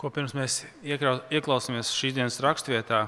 Ko 0.00 0.08
pirms 0.08 0.32
mēs 0.32 0.54
ieklausāmies 0.80 1.90
šīs 1.92 2.14
dienas 2.16 2.38
raksturvietā, 2.40 3.02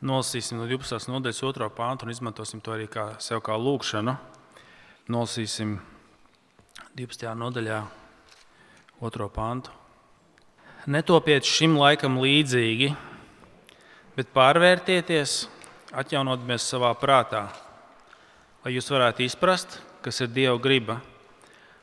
nolasīsim 0.00 0.56
no 0.56 0.64
12. 0.64 1.10
nodaļas 1.12 1.40
2. 1.44 1.66
pāntu 1.76 2.06
un 2.06 2.12
izmantosim 2.14 2.62
to 2.64 2.72
arī 2.72 2.86
kā 2.88 3.10
sev 3.20 3.42
kā 3.44 3.52
lūgšanu. 3.60 4.14
Nolasīsim 5.12 5.74
12. 6.96 7.34
nodaļā 7.42 7.82
2. 9.02 9.28
pāntu. 9.36 9.76
Netopiet 10.88 11.44
šim 11.44 11.76
laikam 11.76 12.16
līdzīgi, 12.24 12.94
bet 14.16 14.32
pārvērtieties, 14.32 15.36
atjaunoties 15.92 16.70
savā 16.72 16.94
prātā, 16.96 17.44
lai 18.64 18.72
jūs 18.78 18.88
varētu 18.88 19.28
izprast, 19.28 19.82
kas 20.00 20.24
ir 20.24 20.32
Dieva 20.32 20.56
griba, 20.56 21.02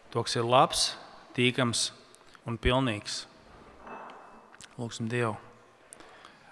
to, 0.10 0.26
kas 0.26 0.42
ir 0.42 0.50
labs, 0.58 0.90
tīkams 1.38 1.92
un 2.50 2.57
pilnīgs. 2.57 3.23
Lūksim 4.79 5.10
Dievu. 5.11 5.36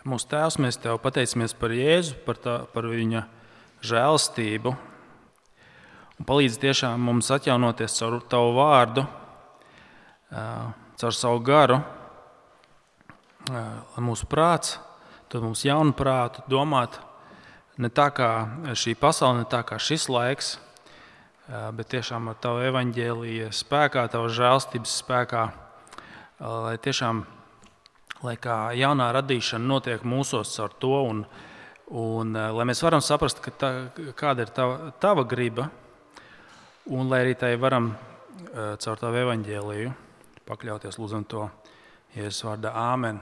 Mūsu 0.08 0.30
Tēvs, 0.31 0.59
mēs 0.62 0.77
Tev 0.80 0.99
pateicamies 1.03 1.55
par 1.58 1.73
Jēzu, 1.73 2.20
par, 2.27 2.38
tā, 2.39 2.58
par 2.72 2.88
Viņa 2.88 3.23
žēlstību. 3.88 4.75
Un 6.17 6.27
palīdz 6.27 6.59
tiešām 6.62 7.02
mums 7.02 7.31
atjaunoties 7.34 7.98
caur 7.99 8.20
Tavu 8.30 8.53
vārdu, 8.58 9.03
caur 11.02 11.17
savu 11.17 11.41
garu, 11.45 11.81
lai 13.52 14.05
mūsu 14.05 14.30
prāts, 14.30 14.77
tad 15.30 15.44
mums 15.45 15.66
jaunu 15.66 15.94
prātu 15.98 16.45
domāt 16.50 16.98
ne 17.77 17.91
tā 17.94 18.09
kā 18.16 18.31
šī 18.73 18.95
pasaule, 18.98 19.44
ne 19.44 19.50
tā 19.50 19.61
kā 19.67 19.77
šis 19.81 20.08
laiks, 20.09 20.55
bet 21.48 21.94
tiešām 21.94 22.31
ar 22.31 22.41
Tavu 22.41 22.66
evaņģēlīju 22.72 23.53
spēkā, 23.55 24.08
Tavu 24.11 24.34
žēlstības 24.34 25.00
spēkā 25.03 25.45
lai 26.40 26.77
tiešām 26.77 27.23
lai 28.26 28.38
jaunā 28.78 29.11
radīšana 29.14 29.66
notiek 29.66 30.03
mūsos 30.06 30.53
ar 30.64 30.73
to, 30.81 30.94
un, 31.09 31.23
un 31.94 32.34
lai 32.34 32.66
mēs 32.66 32.81
varam 32.86 33.02
saprast, 33.02 33.42
tā, 33.61 33.72
kāda 34.17 34.45
ir 34.45 34.53
tava, 34.53 34.92
tava 35.00 35.26
griba, 35.28 35.70
un 36.89 37.09
lai 37.09 37.23
arī 37.26 37.38
tai 37.38 37.56
varam 37.61 37.94
caur 38.53 38.98
tavu 39.02 39.22
evaņģēliju 39.22 39.94
pakļauties 40.48 40.98
lūdzam 40.98 41.26
to 41.28 41.48
Jēzus 42.16 42.45
vārdā 42.48 42.72
Āmen. 42.72 43.20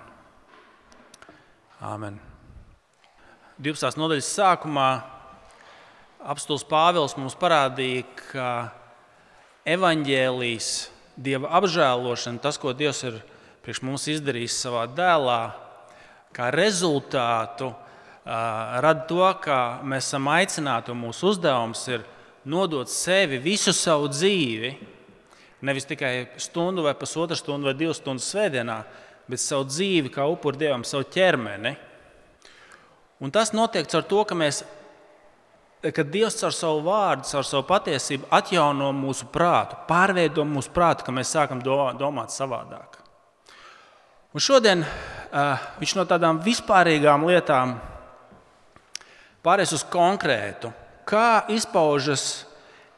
Āmen. 1.84 2.20
12. 3.60 3.98
nodaļas 3.98 4.30
sākumā 4.38 4.90
apstults 6.26 6.66
Pāvils 6.68 7.16
mums 7.18 7.36
parādīja, 7.40 8.06
ka 8.30 8.50
evaņģēlijas 9.76 10.70
Dieva 11.16 11.50
apžēlošana, 11.56 12.42
tas, 12.44 12.58
ko 12.60 12.74
Dievs 12.76 13.04
ir 13.08 13.22
priekš 13.64 13.82
mums 13.88 14.08
izdarījis 14.12 14.58
savā 14.66 14.84
dēlā, 14.92 15.40
kā 16.36 16.50
rezultātu 16.52 17.72
rada 18.26 19.06
to, 19.08 19.24
ka 19.42 19.80
mēs 19.86 20.10
esam 20.10 20.28
aicināti 20.34 20.92
un 20.92 21.00
mūsu 21.06 21.32
uzdevums 21.32 21.86
ir 21.94 22.04
nodot 22.46 22.90
sevi 22.90 23.40
visu 23.42 23.74
savu 23.74 24.10
dzīvi. 24.12 24.74
Nevis 25.66 25.88
tikai 25.88 26.28
stundu 26.42 26.84
vai 26.86 26.94
pusotru 26.98 27.38
stundu 27.38 27.70
vai 27.70 27.78
divas 27.78 28.02
stundas 28.02 28.28
svētdienā, 28.34 28.82
bet 29.30 29.42
savu 29.42 29.66
dzīvi 29.70 30.12
kā 30.14 30.26
upuru 30.30 30.60
dievam, 30.60 30.84
savu 30.86 31.08
ķermeni. 31.10 31.74
Un 33.24 33.32
tas 33.32 33.54
notiek 33.56 33.88
ar 33.88 34.04
to, 34.04 34.26
ka 34.28 34.36
mēs 34.36 34.66
kad 35.94 36.10
Dievs 36.10 36.40
ar 36.46 36.54
savu 36.56 36.82
vārdu, 36.88 37.28
ar 37.38 37.46
savu 37.46 37.66
patiesību 37.70 38.30
atjauno 38.34 38.90
mūsu 38.96 39.28
prātu, 39.34 39.78
pārveido 39.90 40.46
mūsu 40.48 40.72
prātu, 40.74 41.06
ka 41.06 41.14
mēs 41.14 41.34
sākam 41.36 41.62
domāt 41.62 42.34
savādāk. 42.34 43.02
Un 44.36 44.44
šodien 44.44 44.82
uh, 44.84 45.68
viņš 45.80 45.94
no 45.96 46.04
tādām 46.10 46.42
vispārīgām 46.44 47.28
lietām 47.30 47.78
pārēs 49.46 49.76
uz 49.78 49.86
konkrētu, 49.88 50.74
kā 51.08 51.46
izpaužas 51.54 52.46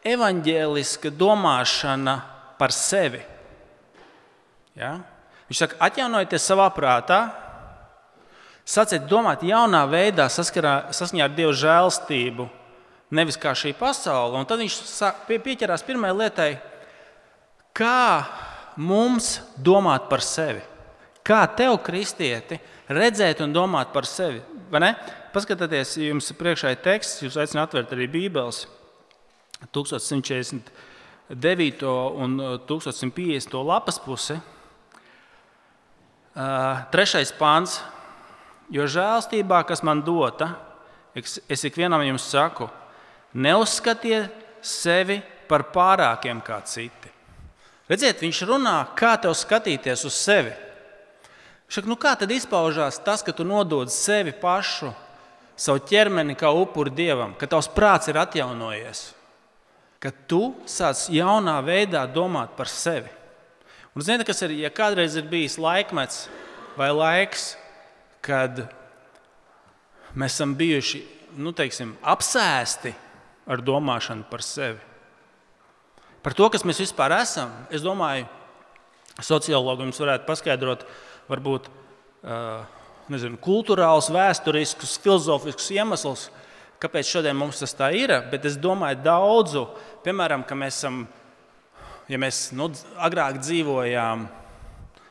evaņģēliska 0.07 1.11
domāšana 1.13 2.15
par 2.57 2.73
sevi. 2.73 3.19
Ja? 4.77 4.95
Viņš 5.49 5.61
saka, 5.63 5.79
atjaunojieties 5.89 6.47
savā 6.47 6.67
prātā, 6.75 7.19
sāciet 8.67 9.07
domāt 9.09 9.43
jaunā 9.47 9.83
veidā, 9.91 10.27
saskarā, 10.31 10.87
saskaņā 10.95 11.27
ar 11.27 11.35
Dieva 11.35 11.53
žēlstību, 11.55 12.47
nevis 13.13 13.37
kā 13.39 13.53
šī 13.55 13.73
pasaule. 13.77 14.39
Un 14.39 14.45
tad 14.47 14.59
viņš 14.61 14.75
pie, 15.27 15.37
pieķerās 15.43 15.85
pirmajai 15.87 16.19
lietai, 16.21 16.51
kā 17.77 18.25
mums 18.77 19.39
domāt 19.57 20.09
par 20.11 20.21
sevi. 20.25 20.61
Kā 21.27 21.41
tev, 21.57 21.77
kristieti, 21.83 22.59
redzēt 22.87 23.41
un 23.43 23.53
domāt 23.55 23.87
par 23.95 24.05
sevi? 24.07 24.41
Paskatieties, 25.33 25.97
jums 25.99 26.33
priekšā 26.39 26.67
ir 26.73 26.79
teksts, 26.83 27.23
jūs 27.23 27.37
aicināt 27.39 27.67
atvērt 27.69 27.93
arī 27.95 28.05
Bībeles 28.11 28.57
1149 29.75 31.83
un 32.23 32.29
1150 32.67 33.67
lapas 33.67 33.97
pusi. 34.01 34.35
Trešais 36.93 37.31
pāns. 37.37 37.71
Jo 38.73 38.83
žēlstībā, 38.83 39.63
kas 39.67 39.81
man 39.83 40.03
dota, 40.03 40.47
es 41.15 41.63
ikvienam 41.63 42.01
jums 42.03 42.23
saku, 42.27 42.67
Neuzskatiet 43.37 44.33
sevi 44.65 45.19
par 45.47 45.67
pārākiem 45.73 46.39
kā 46.43 46.57
citi. 46.65 47.11
Redziet, 47.87 48.19
viņš 48.19 48.39
runā, 48.49 48.79
kā 48.97 49.13
tev 49.21 49.35
skatīties 49.37 50.03
uz 50.09 50.15
sevi. 50.17 50.51
Šak, 51.71 51.87
nu 51.87 51.95
kā 51.99 52.15
tad 52.19 52.31
izpaužās 52.31 52.99
tas, 53.03 53.23
ka 53.23 53.35
tu 53.35 53.45
nodod 53.47 53.91
sevi 53.91 54.33
pašu, 54.35 54.89
savu 55.57 55.83
ķermeni 55.87 56.35
kā 56.39 56.49
upuri 56.55 56.91
dievam, 56.95 57.35
ka 57.37 57.47
tavs 57.49 57.69
prāts 57.71 58.09
ir 58.11 58.19
atjaunojies, 58.19 59.03
ka 60.03 60.11
tu 60.29 60.55
sāc 60.69 61.07
jaunā 61.13 61.57
veidā 61.65 62.03
domāt 62.09 62.55
par 62.57 62.71
sevi. 62.71 63.11
Un 63.95 64.05
zini, 64.05 64.25
kas 64.27 64.43
ir, 64.45 64.53
ja 64.61 64.69
kādreiz 64.73 65.15
ir 65.17 65.29
bijis 65.29 65.57
laikmets 65.57 66.27
vai 66.77 66.91
laiks, 66.93 67.55
kad 68.21 68.67
mēs 70.13 70.35
esam 70.37 70.53
bijuši 70.57 71.01
nu, 71.41 71.53
teiksim, 71.55 71.95
apsēsti 72.05 72.93
ar 73.47 73.63
domāšanu 73.63 74.27
par 74.29 74.43
sevi. 74.45 74.79
Par 76.23 76.35
to, 76.35 76.49
kas 76.51 76.65
mēs 76.67 76.81
vispār 76.83 77.13
esam, 77.21 77.53
es 77.71 77.83
domāju, 77.85 78.27
sociologi 79.23 79.85
mums 79.85 80.01
varētu 80.01 80.27
paskaidrot, 80.27 80.83
varbūt 81.31 81.69
nezinu, 83.11 83.39
kultūrāls, 83.39 84.09
vēsturisks, 84.11 84.97
filozofisks 85.03 85.69
iemesls, 85.77 86.27
kāpēc 86.83 87.13
šodien 87.13 87.37
mums 87.37 87.61
tas 87.63 87.73
tā 87.77 87.93
ir. 87.95 88.11
Bet 88.31 88.45
es 88.49 88.59
domāju, 88.59 88.99
daudzu, 89.05 89.63
piemēram, 90.03 90.43
ka 90.47 90.57
mēs 90.59 90.81
esam, 90.81 91.05
ja 92.11 92.19
mēs 92.21 92.49
nu, 92.57 92.69
agrāk 92.99 93.39
dzīvojām, 93.39 94.27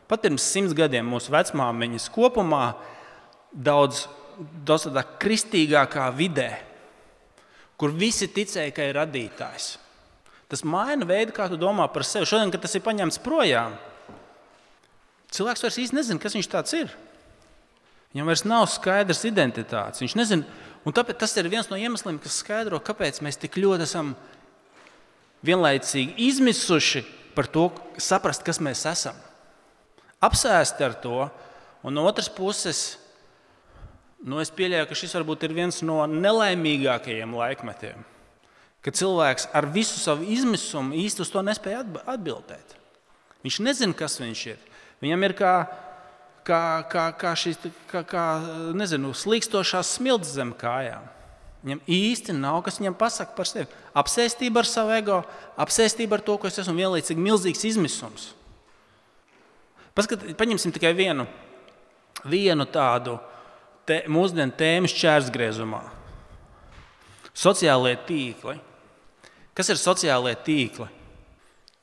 pat 0.06 0.28
pirms 0.28 0.44
simts 0.52 0.76
gadiem 0.76 1.08
mūsu 1.08 1.32
vecmāmiņas 1.34 2.10
kopumā, 2.14 2.68
daudz, 3.50 4.04
daudz 4.68 4.90
kristīgākā 5.22 6.10
vidē 6.14 6.50
kur 7.80 7.92
visi 7.92 8.28
ticēja, 8.32 8.72
ka 8.74 8.86
ir 8.86 8.96
radītājs. 8.96 9.74
Tas 10.50 10.62
maina 10.62 11.06
veidu, 11.08 11.34
kā 11.34 11.48
tu 11.50 11.58
domā 11.58 11.88
par 11.92 12.06
sevi. 12.06 12.28
Šodien, 12.28 12.52
kad 12.54 12.62
tas 12.62 12.76
ir 12.78 12.84
paņemts 12.84 13.18
projām, 13.24 13.74
cilvēks 15.34 15.64
vairs 15.64 15.80
īsti 15.82 15.98
nezina, 15.98 16.22
kas 16.22 16.36
viņš 16.38 16.50
ir. 16.78 16.94
Viņam 18.14 18.30
vairs 18.30 18.46
nav 18.46 18.64
skaidrs 18.70 19.26
identitātes. 19.28 20.00
Viņš 20.00 20.14
nezina, 20.16 20.46
un 20.86 20.94
tāpēc 20.94 21.18
tas 21.20 21.34
ir 21.36 21.50
viens 21.52 21.68
no 21.68 21.76
iemesliem, 21.76 22.20
kas 22.22 22.38
skaidro, 22.40 22.78
kāpēc 22.80 23.20
mēs 23.20 23.36
tik 23.36 23.58
ļoti 23.60 23.84
esam 23.84 24.14
vienlaicīgi 25.44 26.14
izmisuši 26.30 27.02
par 27.36 27.50
to, 27.52 27.68
saprast, 28.00 28.46
kas 28.46 28.62
mēs 28.62 28.86
esam. 28.88 29.18
Apsēsti 30.24 30.86
ar 30.86 30.94
to, 30.96 31.26
un 31.84 31.92
no 31.92 32.06
otras 32.08 32.30
puses 32.32 32.96
Nu, 34.24 34.38
es 34.40 34.52
pieļauju, 34.54 34.88
ka 34.88 34.96
šis 34.96 35.14
varbūt 35.18 35.44
ir 35.44 35.54
viens 35.56 35.82
no 35.84 35.98
nelaimīgākajiem 36.08 37.34
laikmetiem, 37.36 38.04
kad 38.84 38.96
cilvēks 38.96 39.50
ar 39.56 39.68
visu 39.74 40.00
savu 40.00 40.24
izmisumu 40.32 40.96
īsti 40.96 41.24
uz 41.24 41.32
to 41.32 41.42
nespēja 41.44 41.82
atbildēt. 42.08 42.76
Viņš 43.44 43.58
nezina, 43.62 43.96
kas 43.96 44.16
viņš 44.22 44.46
ir. 44.54 44.62
Viņam 45.04 45.26
ir 45.28 45.34
kā, 45.36 45.52
kā, 46.46 46.62
kā, 46.90 47.04
kā 47.20 47.34
šīs 47.36 47.60
kā, 47.90 48.02
kā, 48.08 48.24
nezinu, 48.74 49.12
slīkstošās 49.14 49.98
smilts 49.98 50.32
zem 50.38 50.54
kājām. 50.56 51.12
Viņam 51.66 51.82
īsti 51.90 52.34
nav 52.36 52.60
kas 52.62 52.80
viņam 52.80 52.96
pasaka 52.98 53.34
par 53.36 53.48
sevi. 53.50 53.68
Apsēstība 53.98 54.62
ar 54.62 54.68
savu 54.70 54.92
ego, 54.94 55.20
apsēstība 55.58 56.18
ar 56.18 56.24
to, 56.24 56.36
ko 56.38 56.48
es 56.48 56.58
esmu, 56.62 56.76
vienlaicīgi 56.78 57.22
milzīgs 57.22 57.64
izmisums. 57.66 58.28
Paskat, 59.96 60.22
paņemsim 60.38 60.74
tikai 60.76 60.92
vienu, 60.94 61.24
vienu 62.28 62.66
tādu 62.68 63.16
te, 63.86 64.02
mūsdienu 64.10 64.54
tēmas 64.58 64.94
čērsgriezumā. 64.96 65.82
Sociālie 67.36 67.96
tīkli. 68.08 68.58
Kas 69.56 69.72
ir 69.72 69.80
sociālie 69.80 70.34
tīkli? 70.44 70.90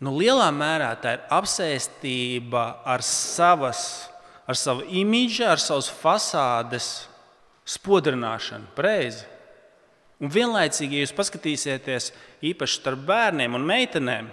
nu, 0.03 0.13
lielā 0.19 0.49
mērā 0.53 0.91
tā 0.99 1.15
ir 1.17 1.23
apsēstība 1.33 2.65
ar, 2.87 3.03
savas, 3.05 4.09
ar 4.49 4.59
savu 4.59 4.85
imīģu, 5.01 5.45
ar 5.47 5.61
savas 5.61 5.89
fasādes 6.01 6.89
spodrināšanu. 7.75 8.71
Pareizi. 8.75 9.23
Un 10.23 10.31
vienlaicīgi, 10.31 10.99
ja 10.99 11.05
jūs 11.05 11.15
paskatīsieties 11.15 12.11
īpaši 12.51 12.79
starp 12.79 13.03
bērniem 13.07 13.55
un 13.57 13.65
meitenēm, 13.67 14.29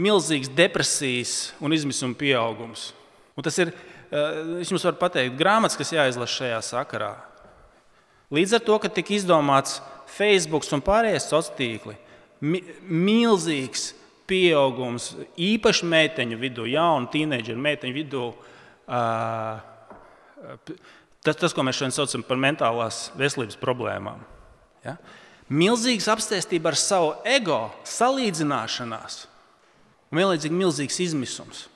milzīgs 0.00 0.50
depresijas 0.56 1.36
un 1.60 1.72
izmisuma 1.76 2.16
pieaugums. 2.18 2.90
Un 3.36 3.46
tas 3.46 3.56
ir, 3.62 3.72
es 4.10 4.70
jums 4.70 4.84
varu 4.86 4.98
pateikt, 4.98 5.38
grāmatas, 5.38 5.78
kas 5.78 5.92
jāizlasa 5.94 6.40
šajā 6.40 6.60
sakarā. 6.66 7.14
Līdz 8.34 8.58
ar 8.58 8.64
to, 8.66 8.76
ka 8.82 8.90
tika 8.90 9.14
izdomāts 9.16 9.80
Facebook 10.10 10.66
un 10.74 10.82
pārējie 10.86 11.22
sociālie 11.22 11.56
tīkli, 11.58 11.96
mi 12.40 12.62
milzīgs 12.86 13.90
pieaugums 14.30 15.12
īpaši 15.38 15.88
meiteņu 15.90 16.38
vidū, 16.40 16.66
jaunu 16.70 17.10
tīneģeru 17.10 17.62
meiteņu 17.64 17.96
vidū. 17.96 18.26
Uh, 18.90 19.58
tas, 21.22 21.36
tas, 21.36 21.54
ko 21.54 21.64
mēs 21.66 21.78
šodien 21.78 21.94
saucam 21.94 22.26
par 22.26 22.38
mentālās 22.40 23.08
veselības 23.18 23.58
problēmām. 23.60 24.22
Ja? 24.86 24.96
Milzīgs 25.50 26.06
apstāstība 26.10 26.70
ar 26.70 26.78
savu 26.78 27.12
ego, 27.26 27.64
salīdzināšanās 27.86 29.24
un 30.10 30.22
vienlaicīgi 30.22 30.56
milzīgs 30.56 31.00
izmisums. 31.06 31.66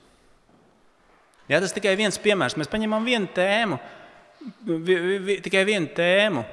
Ja, 1.49 1.59
tas 1.61 1.73
tikai 1.75 1.93
viens 1.99 2.17
piemērs. 2.21 2.57
Mēs 2.57 2.71
paņemam 2.71 3.05
vienu 3.05 3.29
tēmu, 3.35 3.77
vi, 4.65 4.95
vi, 5.27 5.37
tikai 5.45 5.65
vienu 5.67 5.91
tēmu. 5.95 6.45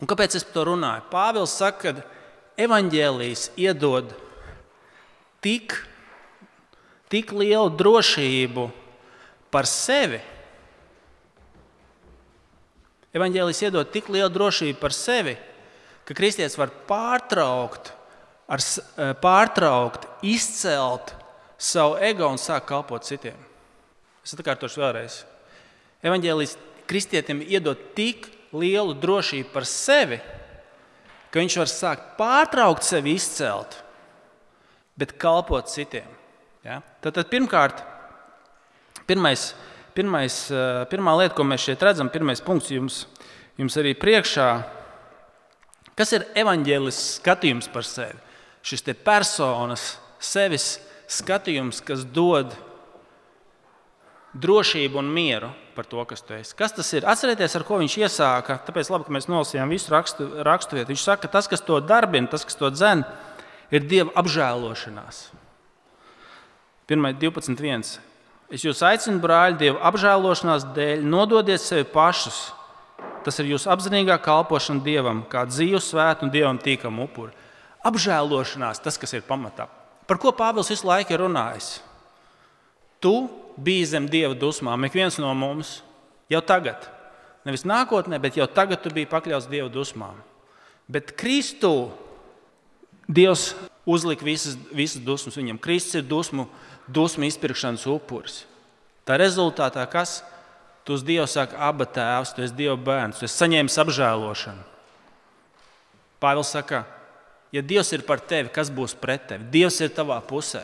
Un 0.00 0.08
kāpēc 0.08 0.38
es 0.38 0.46
par 0.46 0.56
to 0.56 0.64
runāju? 0.70 1.04
Pāvils 1.12 1.56
saka, 1.60 1.92
ka 1.92 2.64
evaņģēlijas 2.64 3.50
iedod 3.60 4.14
tik, 5.44 5.76
tik 7.12 7.34
lielu 7.36 7.68
drošību 7.76 8.70
par 9.52 9.68
sevi. 9.68 10.20
Evanģēlis 13.10 13.64
iedod 13.66 13.90
tik 13.90 14.08
lielu 14.12 14.30
drošību 14.30 14.78
par 14.80 14.94
sevi, 14.94 15.34
ka 16.06 16.14
kristietis 16.14 16.58
var 16.58 16.70
pārtraukt 16.88 17.90
ar, 18.50 18.62
e, 18.62 19.12
pārtraukt, 19.22 20.06
izcelt 20.22 21.14
savu 21.58 21.98
ego 21.98 22.28
un 22.30 22.38
sākt 22.38 22.68
kalpot 22.70 23.06
citiem. 23.06 23.49
Es 24.30 24.36
atkārtošu 24.38 24.78
vēlreiz. 24.78 25.14
Evangelijas 26.06 26.52
kristietim 26.86 27.40
iedod 27.42 27.80
tik 27.96 28.28
lielu 28.54 28.94
drošību 28.94 29.48
par 29.50 29.66
sevi, 29.66 30.20
ka 31.34 31.42
viņš 31.42 31.56
var 31.58 31.70
sākt 31.72 32.12
pārtraukt 32.14 32.86
sevi 32.86 33.16
izcelt, 33.18 33.74
bet 34.94 35.16
kalpot 35.18 35.66
citiem. 35.66 36.06
Ja? 36.62 36.78
Tad, 37.02 37.16
tad 37.18 37.26
pirmkārt, 37.32 37.82
pirmais, 39.10 39.48
pirmais, 39.98 40.38
e, 40.46 40.62
pirmā 40.94 41.16
lieta, 41.18 41.34
ko 41.34 41.48
mēs 41.50 41.66
šeit 41.66 41.82
redzam, 41.82 42.12
pirmais 42.14 42.42
punkts 42.46 42.70
jums, 42.70 43.02
jums 43.58 43.82
arī 43.82 43.96
priekšā, 43.98 44.48
kas 45.98 46.14
ir 46.14 46.30
evaņģēlis 46.38 47.02
skatījums 47.18 47.66
par 47.74 47.82
sevi 47.82 48.22
šis 48.62 48.86
personas, 49.02 49.96
sevis 50.22 50.76
skatījums, 51.10 51.82
kas 51.82 52.06
dod 52.06 52.54
drošību 54.34 55.00
un 55.00 55.08
mieru 55.10 55.50
par 55.74 55.88
to, 55.90 56.02
kas 56.06 56.22
tu 56.22 56.34
esi. 56.36 56.54
Kas 56.58 56.74
tas 56.76 56.90
ir? 56.94 57.06
Atcerieties, 57.08 57.56
ar 57.56 57.64
ko 57.66 57.80
viņš 57.80 57.96
iesāka. 58.02 58.58
Tāpēc 58.66 58.90
labi, 58.92 59.08
ka 59.08 59.14
mēs 59.16 59.28
nolasījām 59.30 59.72
visu 59.72 59.90
rakstu, 59.94 60.28
raksturvietu. 60.46 60.92
Viņš 60.92 61.06
saka, 61.06 61.24
ka 61.24 61.34
tas, 61.38 61.48
kas 61.50 61.64
to 61.66 61.80
darbina, 61.82 62.30
tas, 62.30 62.44
kas 62.46 62.58
to 62.58 62.70
dzen, 62.74 63.02
ir 63.74 63.86
dieva 63.90 64.14
apžēlošanās. 64.20 65.24
1.12.1. 66.90 67.98
Es 68.50 68.64
jūs 68.66 68.80
aicinu, 68.82 69.22
brāļi, 69.22 69.60
dieva 69.60 69.82
apžēlošanās 69.90 70.70
dēļ, 70.74 71.04
nododiet 71.06 71.62
sevi 71.62 71.86
pašus. 71.90 72.48
Tas 73.24 73.36
ir 73.38 73.52
jūsu 73.52 73.68
apzinīgā 73.70 74.16
kalpošana 74.24 74.82
dievam, 74.82 75.20
kā 75.30 75.44
dzīvu, 75.46 75.78
svētu 75.84 76.26
un 76.26 76.32
dievam 76.34 76.58
tīkamu 76.58 77.04
upuri 77.06 77.36
apžēlošanās, 77.86 78.80
tas, 78.84 78.98
kas 79.00 79.14
ir 79.16 79.24
pamatā. 79.26 79.68
Par 80.08 80.18
ko 80.20 80.32
Pāvils 80.36 80.70
visu 80.72 80.88
laiku 80.88 81.14
ir 81.14 81.22
runājis? 81.24 81.78
Tu 83.00 83.14
biji 83.64 83.90
zem 83.92 84.08
dieva 84.10 84.34
dusmām, 84.38 84.86
ik 84.86 84.96
viens 84.96 85.18
no 85.20 85.30
mums 85.36 85.80
jau 86.30 86.40
tagad. 86.44 86.88
Nevis 87.44 87.64
nākotnē, 87.68 88.18
bet 88.20 88.36
jau 88.36 88.48
tagad 88.48 88.82
tu 88.82 88.92
biji 88.92 89.08
pakļauts 89.10 89.48
dieva 89.50 89.70
dusmām. 89.72 90.18
Bet 90.90 91.14
Kristu 91.16 91.90
Dievs 93.10 93.56
uzlika 93.86 94.22
visas, 94.22 94.54
visas 94.70 95.02
dusmas 95.02 95.34
viņam. 95.34 95.58
Kristus 95.58 95.98
ir 95.98 96.04
dusmu, 96.06 96.46
dusmu 96.86 97.26
izpirkšanas 97.26 97.88
upuris. 97.90 98.44
Tā 99.06 99.16
rezultātā 99.18 99.82
kas? 99.90 100.20
Tu 100.86 100.94
uz 100.94 101.02
Dievu 101.04 101.26
saka, 101.28 101.58
abi 101.66 101.88
tēvs, 101.90 102.34
tu 102.34 102.44
esi 102.44 102.56
Dieva 102.56 102.76
bērns, 102.78 103.18
tu 103.18 103.26
esi 103.26 103.42
saņēmis 103.42 103.78
apžēlošanu. 103.82 104.62
Pāvils 106.22 106.52
saka, 106.54 106.84
ja 107.50 107.62
Dievs 107.64 107.90
ir 107.96 108.04
par 108.06 108.22
tevi, 108.22 108.52
kas 108.54 108.70
būs 108.72 108.94
pret 109.00 109.26
tevi? 109.32 109.48
Dievs 109.52 109.80
ir 109.82 109.90
tavā 109.96 110.20
pusē. 110.22 110.62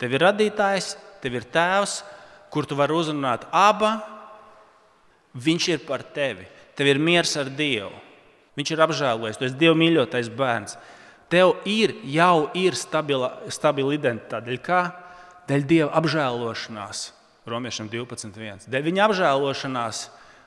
Tev 0.00 0.16
ir 0.16 0.24
radītājs, 0.26 0.94
tev 1.24 1.38
ir 1.40 1.46
tēvs, 1.48 2.02
kur 2.52 2.68
tu 2.68 2.76
vari 2.78 2.94
uzrunāt 2.94 3.48
abu. 3.50 3.90
Viņš 5.34 5.68
ir 5.72 5.86
par 5.88 6.04
tevi. 6.14 6.46
Tev 6.78 6.90
ir 6.92 7.00
miers 7.02 7.32
ar 7.40 7.48
Dievu. 7.50 7.92
Viņš 8.54 8.70
ir 8.70 8.82
apžēlojis, 8.84 9.38
tu 9.38 9.48
esi 9.48 9.58
Dieva 9.58 9.74
mīļotais 9.78 10.28
bērns. 10.30 10.76
Tev 11.32 11.56
ir 11.66 11.96
jau 12.06 12.50
ir 12.54 12.76
stabila, 12.78 13.32
stabila 13.50 13.96
identitāte. 13.96 14.46
Dēļ 14.46 14.60
kā? 14.62 14.82
Dēļ 15.48 15.64
Dieva 15.66 15.88
apžēlošanās. 15.98 17.08
Romiešiem 17.50 17.88
12.1. 17.90 18.68
Dēļ 18.70 18.86
viņa 18.86 19.08
apžēlošanās 19.08 20.04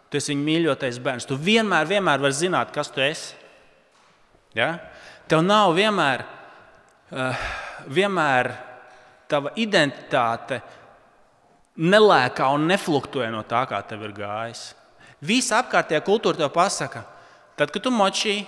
tu 0.08 0.20
esi 0.20 0.34
viņa 0.34 0.46
mīļotais 0.48 1.02
bērns. 1.04 1.28
Tu 1.28 1.38
vienmēr, 1.40 1.88
vienmēr 1.90 2.24
vari 2.24 2.36
zināt, 2.36 2.72
kas 2.76 2.92
tu 2.94 3.04
esi. 3.04 3.36
Ja? 4.56 4.78
Tev 5.28 5.44
nav 5.44 5.74
vienmēr, 5.76 6.24
uh, 7.12 7.48
vienmēr 7.92 8.54
tava 9.30 9.54
identitāte 9.60 10.62
nelēkā 11.78 12.48
un 12.56 12.68
nefluktē 12.72 13.30
no 13.34 13.44
tā, 13.48 13.64
kā 13.70 13.82
tev 13.86 14.06
ir 14.08 14.16
gājis. 14.18 14.72
Visa 15.22 15.62
apkārtējā 15.62 16.02
kultūra 16.06 16.40
tev 16.40 16.52
pasaka, 16.54 17.04
tad, 17.58 17.72
kad 17.74 17.84
tu 17.84 17.94
močī, 17.94 18.40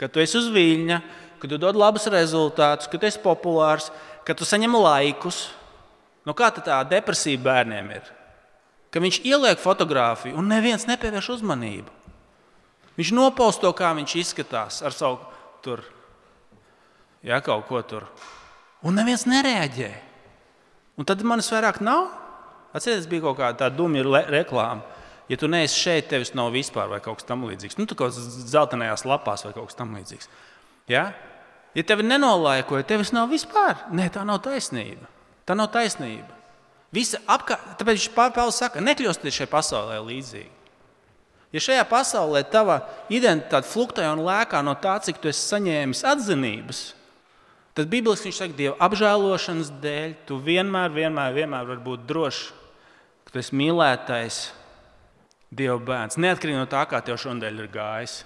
kad 0.00 0.12
tu 0.12 0.22
esi 0.22 0.38
uz 0.40 0.50
viļņa, 0.52 1.00
kad 1.40 1.52
tu 1.52 1.60
dod 1.60 1.76
labus 1.76 2.08
rezultātus, 2.12 2.88
kad 2.90 3.00
tu 3.00 3.08
esi 3.08 3.20
populārs, 3.24 3.90
kad 4.24 4.38
tu 4.38 4.48
saņem 4.48 4.76
laikus. 4.80 5.48
Nu, 6.24 6.32
kā 6.36 6.48
tā 6.56 6.78
depresija 6.88 7.40
bērniem 7.40 7.90
ir? 7.98 8.06
Ka 8.88 9.02
viņš 9.02 9.20
ieliek 9.26 9.60
fotografiju 9.60 10.38
un 10.40 10.48
neviens 10.48 10.86
nepievērš 10.88 11.34
uzmanību. 11.36 11.90
Viņš 12.94 13.10
nopausta 13.16 13.66
to, 13.66 13.74
kā 13.76 13.90
viņš 13.96 14.14
izskatās 14.22 14.80
ar 14.86 14.94
savu 14.94 15.18
tur 15.64 15.82
ja, 17.24 17.40
kaut 17.40 17.66
ko 17.68 17.82
tur. 17.82 18.06
Un 18.84 18.98
neviens 18.98 19.24
nereaģē. 19.28 19.90
Un 21.00 21.08
tad 21.08 21.22
manis 21.26 21.50
vairāk 21.52 21.80
nav. 21.84 22.10
Atcerieties, 22.74 23.08
bija 23.08 23.24
kaut 23.24 23.38
kāda 23.38 23.70
dumja 23.72 24.04
reklāma. 24.28 24.84
Ja 25.30 25.38
tu 25.40 25.48
neesi 25.48 25.78
šeit, 25.80 26.10
tevis 26.10 26.34
nav 26.36 26.50
vispār 26.52 26.90
vai 26.90 27.00
kaut 27.00 27.22
kas 27.22 27.28
tamlīdzīgs. 27.30 27.78
Nu, 27.80 27.86
tā 27.88 27.96
kā 27.96 28.10
zeltainajās 28.12 29.06
lapās 29.08 29.46
vai 29.46 29.54
kaut 29.56 29.70
kas 29.70 29.78
tamlīdzīgs. 29.78 30.28
Ja? 30.92 31.06
ja 31.72 31.84
tevi 31.86 32.04
nenolaikoja, 32.04 32.84
tevis 32.88 33.14
nav 33.16 33.30
vispār. 33.32 33.86
Nē, 33.94 34.10
tā 34.12 34.24
nav 34.28 34.42
taisnība. 34.44 35.08
Tā 35.48 35.56
nav 35.56 35.70
taisnība. 35.72 36.28
Visa 36.94 37.22
apkārt, 37.24 37.78
tāpēc 37.80 38.10
pārpēlis 38.14 38.60
saka, 38.60 38.82
nekļūsties 38.84 39.40
šajā 39.40 39.50
pasaulē 39.50 39.96
līdzīgi. 40.04 40.52
Ja 41.54 41.62
šajā 41.62 41.86
pasaulē 41.86 42.42
tava 42.50 42.80
identitāte 43.08 43.70
fluktē 43.70 44.06
un 44.10 44.22
lēkā 44.26 44.60
no 44.66 44.74
tā, 44.82 44.98
cik 45.02 45.20
tu 45.22 45.30
esi 45.30 45.42
saņēmis 45.54 46.02
atzinības, 46.10 46.84
Tad 47.74 47.88
Bībeles 47.90 48.22
viņš 48.22 48.36
saka, 48.38 48.54
Dieva 48.54 48.74
apžēlošanas 48.86 49.72
dēļ 49.82 50.12
tu 50.28 50.38
vienmēr, 50.38 50.92
vienmēr, 50.94 51.32
vienmēr 51.34 51.66
vari 51.72 51.82
būt 51.82 52.04
drošs, 52.06 52.52
ka 53.26 53.34
tu 53.34 53.40
esi 53.42 53.56
mīlētais 53.58 54.44
Dieva 55.54 55.80
bērns. 55.82 56.18
Neatkarīgi 56.22 56.60
no 56.60 56.68
tā, 56.70 56.84
kā 56.90 57.00
tev 57.02 57.18
šodien 57.18 57.58
ir 57.58 57.70
gājis. 57.74 58.20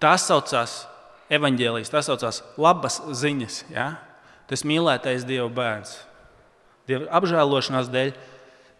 Tas 0.00 0.26
saucās 0.28 0.82
evaņģēlijas, 1.32 1.92
tas 1.92 2.10
saucās 2.10 2.42
labas 2.60 3.00
ziņas. 3.24 3.62
Ja? 3.72 3.94
Tas 4.50 4.66
mīlētais 4.68 5.24
Dieva 5.28 5.48
bērns. 5.48 5.96
Dieva 6.88 7.08
apžēlošanās 7.16 7.88
dēļ 7.92 8.12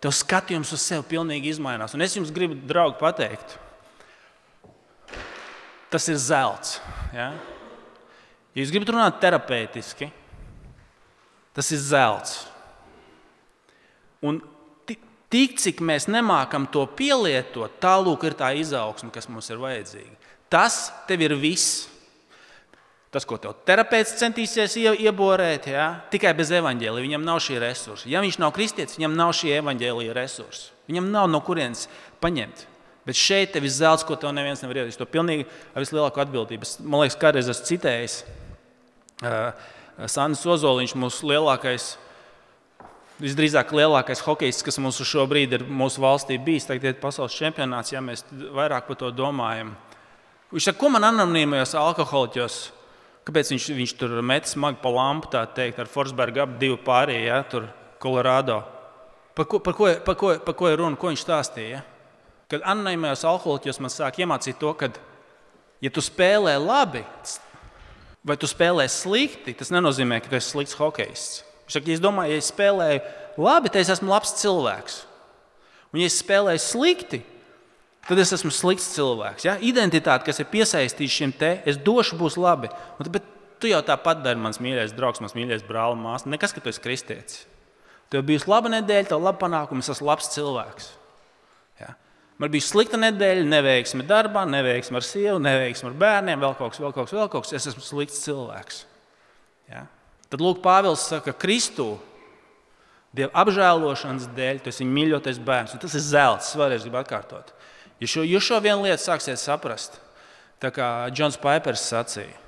tev 0.05 0.13
skatījums 0.13 0.73
uz 0.77 0.85
sevi 0.85 1.09
pilnīgi 1.15 1.49
izmainās. 1.55 1.97
Un 1.97 2.05
es 2.05 2.17
jums 2.17 2.33
gribu, 2.35 2.61
draugi, 2.69 3.01
pateikt, 3.01 3.57
tas 5.89 6.13
ir 6.13 6.21
zelts. 6.21 6.77
Ja? 7.17 7.33
Ja 8.55 8.63
jūs 8.63 8.71
gribat 8.71 8.93
runāt 8.95 9.17
terapeitiski, 9.23 10.09
tas 11.55 11.71
ir 11.75 11.81
zelts. 11.83 12.37
Un 14.25 14.39
tik 15.35 15.57
cik 15.59 15.83
mēs 15.83 16.07
nemākam 16.07 16.69
to 16.71 16.85
pielietot, 16.97 17.81
tālāk 17.83 18.29
ir 18.29 18.37
tā 18.39 18.53
izaugsme, 18.61 19.11
kas 19.15 19.27
mums 19.27 19.51
ir 19.51 19.59
vajadzīga. 19.63 20.15
Tas 20.53 20.87
tev 21.09 21.27
ir 21.27 21.35
viss. 21.35 21.91
tas, 23.15 23.23
ko 23.23 23.37
tev 23.39 23.53
terapeits 23.63 24.17
centīsies 24.19 24.75
ieborēt, 24.75 25.69
ja? 25.71 26.01
tikai 26.11 26.33
bez 26.35 26.51
evaņģēlīja. 26.51 27.05
Viņam 27.07 27.23
nav 27.23 27.39
šī 27.39 27.61
resursa. 27.63 28.09
Ja 28.11 28.19
viņš 28.25 28.41
nav 28.43 28.51
kristietis, 28.57 28.97
viņam 28.99 29.15
nav 29.15 29.31
šī 29.39 29.53
evaņģēlīja 29.61 30.17
resursa. 30.19 30.73
Viņam 30.91 31.13
nav 31.15 31.29
no 31.31 31.39
kurienes 31.47 31.87
paņemt. 32.19 32.65
Bet 33.07 33.15
šeit 33.15 33.53
tev 33.55 33.69
ir 33.69 33.71
zelts, 33.71 34.03
ko 34.03 34.17
tev 34.19 34.33
neviens 34.35 34.65
nevar 34.65 34.81
iedot. 34.81 34.99
To 34.99 35.07
pilnīgi 35.07 35.47
ar 35.47 35.85
vislielāko 35.85 36.25
atbildību. 36.25 36.67
Man 36.83 37.05
liekas, 37.05 37.21
kādreiz 37.21 37.53
esmu 37.53 37.69
citējis. 37.71 38.17
Uh, 39.25 40.07
Sandis 40.11 40.43
Ozoliņš, 40.43 40.97
mūsu 40.99 41.28
lielākais, 41.31 41.93
visdrīzāk 43.23 43.71
lielākais 43.76 44.25
hokejists, 44.26 44.64
kas 44.66 44.81
mums 44.83 44.99
šobrīd 45.07 45.54
ir 45.54 45.64
mūsu 45.64 46.02
valstī 46.02 46.38
bijis. 46.43 46.66
Tagad 46.66 46.90
ir 46.90 47.00
pasaules 47.02 47.37
čempionāts, 47.38 47.95
ja 47.95 48.02
mēs 48.02 48.25
vairāk 48.54 48.88
par 48.88 48.99
to 48.99 49.12
domājam. 49.14 49.73
Viņš 50.50 50.69
saka, 50.69 50.81
ko 50.81 50.90
man 50.95 51.07
anonīmajos 51.09 51.76
alkoholiķos, 51.78 52.59
kāpēc 53.26 53.54
viņš, 53.54 53.69
viņš 53.78 53.95
tur 54.00 54.19
met 54.26 54.50
smagi 54.50 54.83
pa 54.83 54.93
lampu, 54.93 55.31
tā 55.33 55.45
teikt, 55.57 55.81
ar 55.83 55.90
Forsbergu 55.90 56.43
ap 56.43 56.59
divu 56.61 56.81
pārējie, 56.85 57.25
ja, 57.31 57.40
tur 57.47 57.71
Kolorādo. 58.02 58.61
Par 59.35 59.49
ko, 59.50 59.62
par, 59.62 59.78
ko, 59.78 59.88
par, 60.04 60.19
ko, 60.19 60.35
par 60.45 60.59
ko 60.59 60.71
ir 60.71 60.78
runa, 60.83 60.99
ko 60.99 61.11
viņš 61.11 61.23
stāstīja? 61.25 61.78
Ja? 61.78 61.85
Kad 62.50 62.66
anonīmajos 62.71 63.25
alkoholiķos 63.31 63.81
man 63.83 63.95
sāk 63.95 64.21
iemācīt 64.23 64.59
to, 64.61 64.75
ka, 64.78 64.90
ja 65.83 65.90
tu 65.90 66.02
spēlē 66.04 66.59
labi, 66.61 67.02
vai 68.25 68.37
tu 68.40 68.49
spēlē 68.49 68.87
slikti, 68.90 69.54
tas 69.57 69.73
nenozīmē, 69.75 70.21
ka 70.23 70.33
tu 70.33 70.38
esi 70.38 70.54
slikts 70.54 70.78
hokejists. 70.78 71.43
Viņš 71.64 71.76
saka, 71.76 71.90
ja 71.90 71.97
es 71.97 72.02
domāju, 72.02 72.33
ja 72.33 72.40
es 72.40 72.50
spēlēju 72.52 73.45
labi, 73.45 73.71
tad 73.73 73.83
es 73.83 73.93
esmu 73.95 74.12
labs 74.12 74.35
cilvēks. 74.40 74.99
Un, 75.93 76.00
ja 76.02 76.09
es 76.09 76.19
spēlēju 76.21 76.62
slikti, 76.64 77.21
tad 78.09 78.21
es 78.21 78.35
esmu 78.37 78.52
slikts 78.52 78.90
cilvēks. 78.97 79.47
Ja? 79.49 79.57
Identitāte, 79.61 80.26
kas 80.26 80.40
ir 80.40 80.50
piesaistīta 80.52 81.16
šim 81.16 81.33
te, 81.37 81.57
es 81.69 81.81
došu, 81.81 82.19
būs 82.21 82.37
labi. 82.40 82.73
Un, 82.99 83.12
bet 83.14 83.28
tu 83.62 83.71
jau 83.71 83.81
tāpat 83.85 84.25
dari, 84.25 84.40
mans 84.40 84.61
mīļais 84.61 84.97
draugs, 84.97 85.23
mans 85.25 85.37
mīļais 85.37 85.64
brālis, 85.69 86.00
māsa. 86.00 86.28
Nekas, 86.33 86.52
ka 86.52 86.64
tu 86.64 86.73
esi 86.73 86.85
kristietis. 86.85 87.45
Tev 88.12 88.26
bija 88.28 88.45
laba 88.50 88.73
nedēļa, 88.73 89.09
tev 89.09 89.21
bija 89.21 89.31
laba 89.31 89.40
panākuma, 89.40 89.85
es 89.85 89.93
esmu 89.95 90.11
labs 90.11 90.28
cilvēks. 90.35 90.93
Man 92.43 92.50
bija 92.50 92.67
slikta 92.67 92.99
nedēļa, 92.99 93.45
neveiksme 93.47 94.07
darbā, 94.09 94.43
neveiksme 94.50 94.99
ar 94.99 95.07
sievu, 95.07 95.37
neveiksme 95.43 95.93
ar 95.93 95.99
bērniem, 96.00 96.41
vēl 96.43 96.57
kaut 96.59 96.73
kas, 96.75 96.81
vēl 96.83 96.95
kaut 96.97 97.07
kas, 97.07 97.14
vēl 97.14 97.29
kaut 97.31 97.47
kas. 97.47 97.55
Es 97.55 97.69
esmu 97.71 97.85
slikts 97.85 98.25
cilvēks. 98.25 98.81
Ja? 99.71 99.85
Tad 100.33 100.43
Lūk, 100.43 100.59
Pāvils 100.64 101.07
saka, 101.07 101.31
ka 101.31 101.45
Kristū 101.47 101.93
Dieva 103.14 103.31
apžēlošanas 103.45 104.26
dēļ 104.35 104.61
tu 104.64 104.73
esi 104.73 104.87
mīļotais 104.88 105.38
bērns. 105.47 105.76
Un 105.76 105.83
tas 105.83 105.93
ir 105.95 106.03
zelts, 106.03 106.55
vēlreiz 106.59 106.83
gribu 106.83 106.99
atkārtot. 106.99 107.53
Ja 108.03 108.09
šo, 108.11 108.25
jūs 108.26 108.49
šo 108.49 108.59
vienu 108.64 108.88
lietu 108.88 109.05
sāksiet 109.05 109.38
saprast, 109.38 110.00
tā 110.59 110.73
kā 110.75 110.88
Džons 111.14 111.38
Paipers 111.38 111.85
sacīja, 111.93 112.41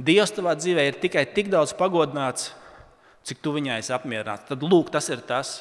Dievs 0.00 0.32
tavā 0.32 0.54
dzīvē 0.56 0.86
ir 0.88 0.96
tikai 0.96 1.26
tik 1.28 1.50
daudz 1.52 1.74
pagodināts, 1.76 2.54
cik 3.28 3.40
tu 3.44 3.52
viņai 3.52 3.82
esi 3.82 3.92
apmierināts. 3.92 4.46
Tad 4.48 4.62
lūk, 4.64 4.88
tas 4.92 5.10
ir 5.12 5.20
tas, 5.28 5.58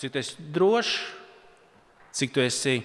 cik 0.00 0.14
tu 0.14 0.20
esi 0.20 0.46
drošs, 0.54 0.94
cik 2.16 2.32
tu 2.32 2.40
esi 2.44 2.78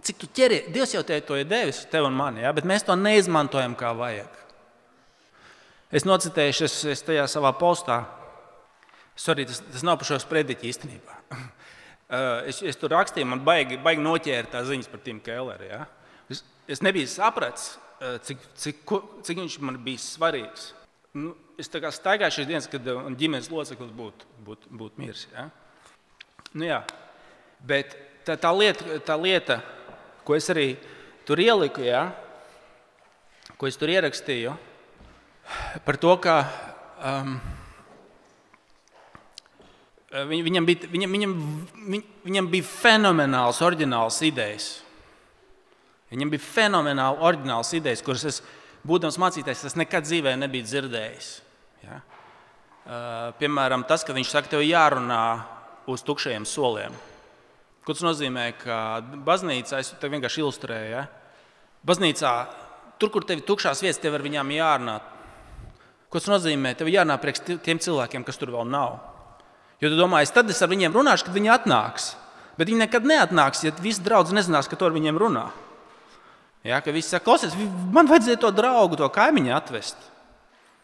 Cik 0.00 0.22
tu 0.22 0.28
ķeri, 0.32 0.62
Dievs 0.72 0.94
jau 0.94 1.02
te 1.06 1.18
to 1.20 1.36
ir 1.36 1.44
devis, 1.48 1.82
tev 1.92 2.06
un 2.08 2.16
man, 2.16 2.38
ja? 2.40 2.52
bet 2.56 2.64
mēs 2.68 2.86
to 2.86 2.96
neizmantojam 2.96 3.74
kā 3.78 3.92
vajag. 3.96 4.38
Es 5.92 6.06
nocitēju, 6.08 6.54
es, 6.64 6.76
es 6.88 7.04
tajā 7.04 7.26
savā 7.28 7.52
postā, 7.60 7.98
sorry, 9.18 9.44
tas, 9.48 9.60
tas 9.60 9.84
nav 9.84 9.98
par 10.00 10.08
šo 10.08 10.16
sprediķi 10.22 10.70
īstenībā. 10.70 11.18
Uh, 11.32 12.40
es, 12.50 12.62
es 12.64 12.80
tur 12.80 12.94
rakstīju, 12.96 13.28
man 13.28 13.44
baigi, 13.44 13.76
baigi 13.84 14.04
noķēra 14.04 14.54
tā 14.54 14.64
ziņas 14.68 14.88
par 14.88 15.02
Timu 15.04 15.20
Kelleru. 15.26 15.68
Ja? 15.68 15.84
Es, 16.32 16.40
es 16.64 16.80
nebiju 16.84 17.10
sapratis, 17.12 17.74
uh, 18.00 18.16
cik, 18.24 18.46
cik, 18.64 18.94
cik 19.28 19.42
viņš 19.44 19.58
man 19.68 19.76
bija 19.84 20.00
svarīgs. 20.00 20.70
Nu, 21.12 21.34
es 21.60 21.68
staigāju 21.68 22.38
šīs 22.38 22.48
dienas, 22.48 22.70
kad 22.72 22.88
uh, 22.88 23.04
ģimenes 23.20 23.52
loceklis 23.52 23.92
būtu 23.92 24.32
būt, 24.48 24.64
būt 24.72 24.96
miris. 25.02 25.26
Ja? 25.36 25.50
Nu, 26.56 26.64
jā. 26.66 26.80
Bet 27.68 27.92
tā, 28.24 28.38
tā, 28.40 28.50
lieta, 28.56 28.96
tā 29.04 29.16
lieta, 29.20 29.60
ko 30.26 30.36
es 30.36 30.48
arī 30.52 30.74
tur 31.26 31.40
ieliku, 31.42 31.84
ja? 31.86 32.10
ko 33.58 33.68
es 33.70 33.78
tur 33.78 33.92
ierakstīju, 33.92 34.54
par 35.86 35.98
to, 36.02 36.14
ka 36.22 36.36
um, 36.98 37.36
viņam, 40.10 40.66
bija, 40.66 40.88
viņam, 40.90 41.14
viņam, 41.14 41.34
viņam 42.26 42.48
bija 42.50 42.66
fenomenāls, 42.66 43.60
oriģināls 43.62 44.18
idejas. 44.26 44.66
Viņam 46.12 46.32
bija 46.34 46.44
fenomenāli 46.44 47.22
oriģināls 47.24 47.70
idejas, 47.78 48.02
kuras 48.04 48.26
es, 48.28 48.40
būdams 48.82 49.20
mācītājs, 49.22 49.64
es 49.70 49.78
nekad 49.78 50.04
dzīvē 50.08 50.34
nebiju 50.42 50.66
dzirdējis. 50.66 51.30
Ja? 51.86 52.02
Uh, 52.82 53.30
piemēram, 53.38 53.86
tas, 53.86 54.02
ka 54.02 54.16
viņš 54.16 54.34
saka, 54.34 54.56
tev 54.56 54.66
jārunā 54.66 55.22
uz 55.86 56.02
tukšajiem 56.02 56.44
soliem. 56.48 56.98
Ko 57.82 57.96
tas 57.96 58.04
nozīmē? 58.06 58.52
Ka 58.60 58.76
baznīcā, 59.26 59.80
es 59.82 59.92
te 59.98 60.10
vienkārši 60.10 60.42
ilustrēju, 60.44 60.90
ja? 60.94 61.06
baznīcā, 61.86 62.32
tur, 63.02 63.10
kur 63.10 63.26
tev 63.26 63.40
ir 63.40 63.46
tukšās 63.46 63.82
vietas, 63.82 64.00
tev 64.02 64.14
ar 64.14 64.22
viņām 64.22 64.52
jārunā. 64.54 64.98
Ko 66.12 66.20
tas 66.20 66.30
nozīmē? 66.30 66.76
Tev 66.78 66.90
jārunā 66.92 67.16
priekš 67.18 67.42
tiem 67.64 67.80
cilvēkiem, 67.82 68.26
kas 68.26 68.38
tur 68.38 68.52
vēl 68.54 68.68
nav. 68.70 69.00
Jo 69.82 69.90
tu 69.90 69.98
domā, 69.98 70.20
es 70.22 70.30
tad 70.30 70.50
es 70.52 70.62
ar 70.62 70.70
viņiem 70.70 70.94
runāšu, 70.94 71.26
kad 71.26 71.34
viņi 71.34 71.50
atnāks. 71.56 72.12
Bet 72.54 72.68
viņi 72.68 72.84
nekad 72.84 73.06
neatnāks, 73.08 73.64
ja 73.66 73.72
visi 73.82 74.04
draugi 74.04 74.36
nezinās, 74.36 74.68
ka 74.70 74.78
tu 74.78 74.86
ar 74.86 74.94
viņiem 74.94 75.18
runā. 75.18 75.48
Ja, 76.62 76.78
ka 76.84 76.94
visi 76.94 77.10
saka, 77.10 77.24
klausies, 77.26 77.56
man 77.90 78.06
vajadzēja 78.06 78.38
to 78.44 78.52
draugu, 78.54 79.00
to 79.00 79.08
kaimiņu 79.10 79.54
atvest. 79.56 79.98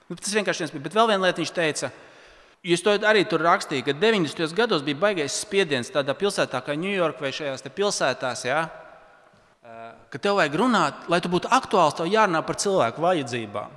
Nu, 0.08 0.16
tas 0.16 0.32
vienkārši 0.34 0.64
viens 0.64 0.72
bija. 0.74 0.84
Bet 0.88 0.96
vēl 0.96 1.10
viena 1.12 1.28
lieta 1.28 1.38
viņš 1.38 1.52
teica, 1.54 1.92
Jūs 2.66 2.82
to 2.82 2.96
arī 3.06 3.22
tur 3.28 3.44
rakstījāt, 3.46 3.86
ka 3.86 3.94
90. 3.94 4.50
gados 4.56 4.82
bija 4.82 4.98
baisais 4.98 5.36
spiediens 5.44 5.92
tādā 5.94 6.16
pilsētā 6.18 6.58
kā 6.66 6.74
Ņujorka 6.74 7.22
vai 7.22 7.30
šajās 7.34 7.62
pilsētās, 7.70 8.44
ja? 8.48 8.66
ka 10.08 10.18
tev 10.18 10.38
vajag 10.38 10.56
runāt, 10.56 11.06
lai 11.12 11.20
tu 11.20 11.30
būtu 11.32 11.50
aktuāls, 11.52 11.96
tev 11.98 12.08
jārunā 12.10 12.40
par 12.46 12.56
cilvēku 12.60 13.02
vajadzībām. 13.04 13.74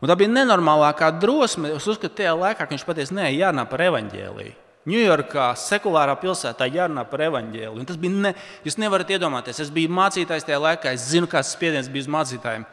Un 0.00 0.10
tā 0.10 0.16
bija 0.18 0.32
nenormālākā 0.32 1.10
drosme. 1.20 1.72
Es 1.76 1.86
uzskatu, 1.88 2.12
ka 2.12 2.22
tajā 2.22 2.32
laikā 2.36 2.68
viņš 2.70 2.84
pateica, 2.88 3.16
nē, 3.16 3.28
jārunā 3.36 3.64
par 3.68 3.84
evaņģēlīju. 3.86 4.54
Ņujorkā, 4.86 5.46
sekulārā 5.58 6.14
pilsētā, 6.20 6.68
jārunā 6.70 7.02
par 7.10 7.24
evaņģēliju. 7.26 7.86
Tas 7.88 7.96
bija 7.98 8.26
ne, 8.28 8.34
jūs 8.64 8.76
nevarat 8.78 9.08
iedomāties. 9.16 9.64
Es 9.64 9.72
biju 9.74 9.90
mācītājs 9.96 10.46
tajā 10.46 10.60
laikā, 10.62 10.92
es 10.94 11.08
zinu, 11.10 11.26
kāds 11.30 11.50
spiediens 11.56 11.88
bija 11.90 12.06
uz 12.06 12.12
mācītājiem. 12.14 12.66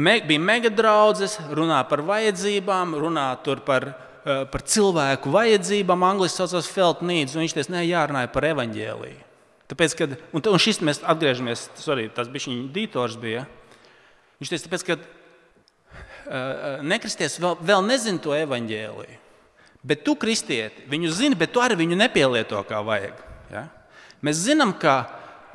Me, 0.00 0.14
bija 0.24 0.40
mega 0.40 0.70
draugs, 0.72 1.36
runā 1.52 1.82
par 1.90 2.00
vajadzībām, 2.08 2.94
runā 3.02 3.26
par 3.66 3.90
par 4.24 4.64
cilvēku 4.68 5.32
vajadzībām, 5.32 6.04
angļuiski 6.10 6.42
saucās 6.42 6.68
felt 6.70 7.04
needs, 7.06 7.36
un 7.36 7.44
viņš 7.44 7.56
teica, 7.56 7.72
nē, 7.74 7.84
jārunāja 7.88 8.32
par 8.34 8.46
evaņģēliju. 8.50 9.22
Tāpēc, 9.70 9.94
kad, 9.96 10.16
un, 10.34 10.44
un 10.50 10.60
šis 10.60 10.82
mēs 10.82 11.00
atgriežamies, 11.06 11.68
sorry, 11.78 12.08
tas 12.12 12.28
bija 12.32 12.50
viņa 12.50 12.68
dītors. 12.74 13.16
Viņš 13.20 14.52
teica, 14.52 14.66
tāpēc, 14.66 14.84
ka 14.88 14.96
uh, 14.98 16.84
nekristies 16.84 17.38
vēl, 17.40 17.58
vēl 17.70 17.84
nezina 17.86 18.22
to 18.22 18.34
evaņģēliju. 18.36 19.18
Bet 19.86 20.02
tu, 20.04 20.16
kristieti, 20.20 20.84
viņu 20.92 21.12
zini, 21.16 21.38
bet 21.38 21.54
tu 21.54 21.62
arī 21.64 21.78
viņu 21.80 21.96
nepielieto 21.96 22.60
kā 22.68 22.82
vajag. 22.84 23.22
Ja? 23.52 23.68
Mēs 24.20 24.42
zinām, 24.44 24.74
ka, 24.76 25.06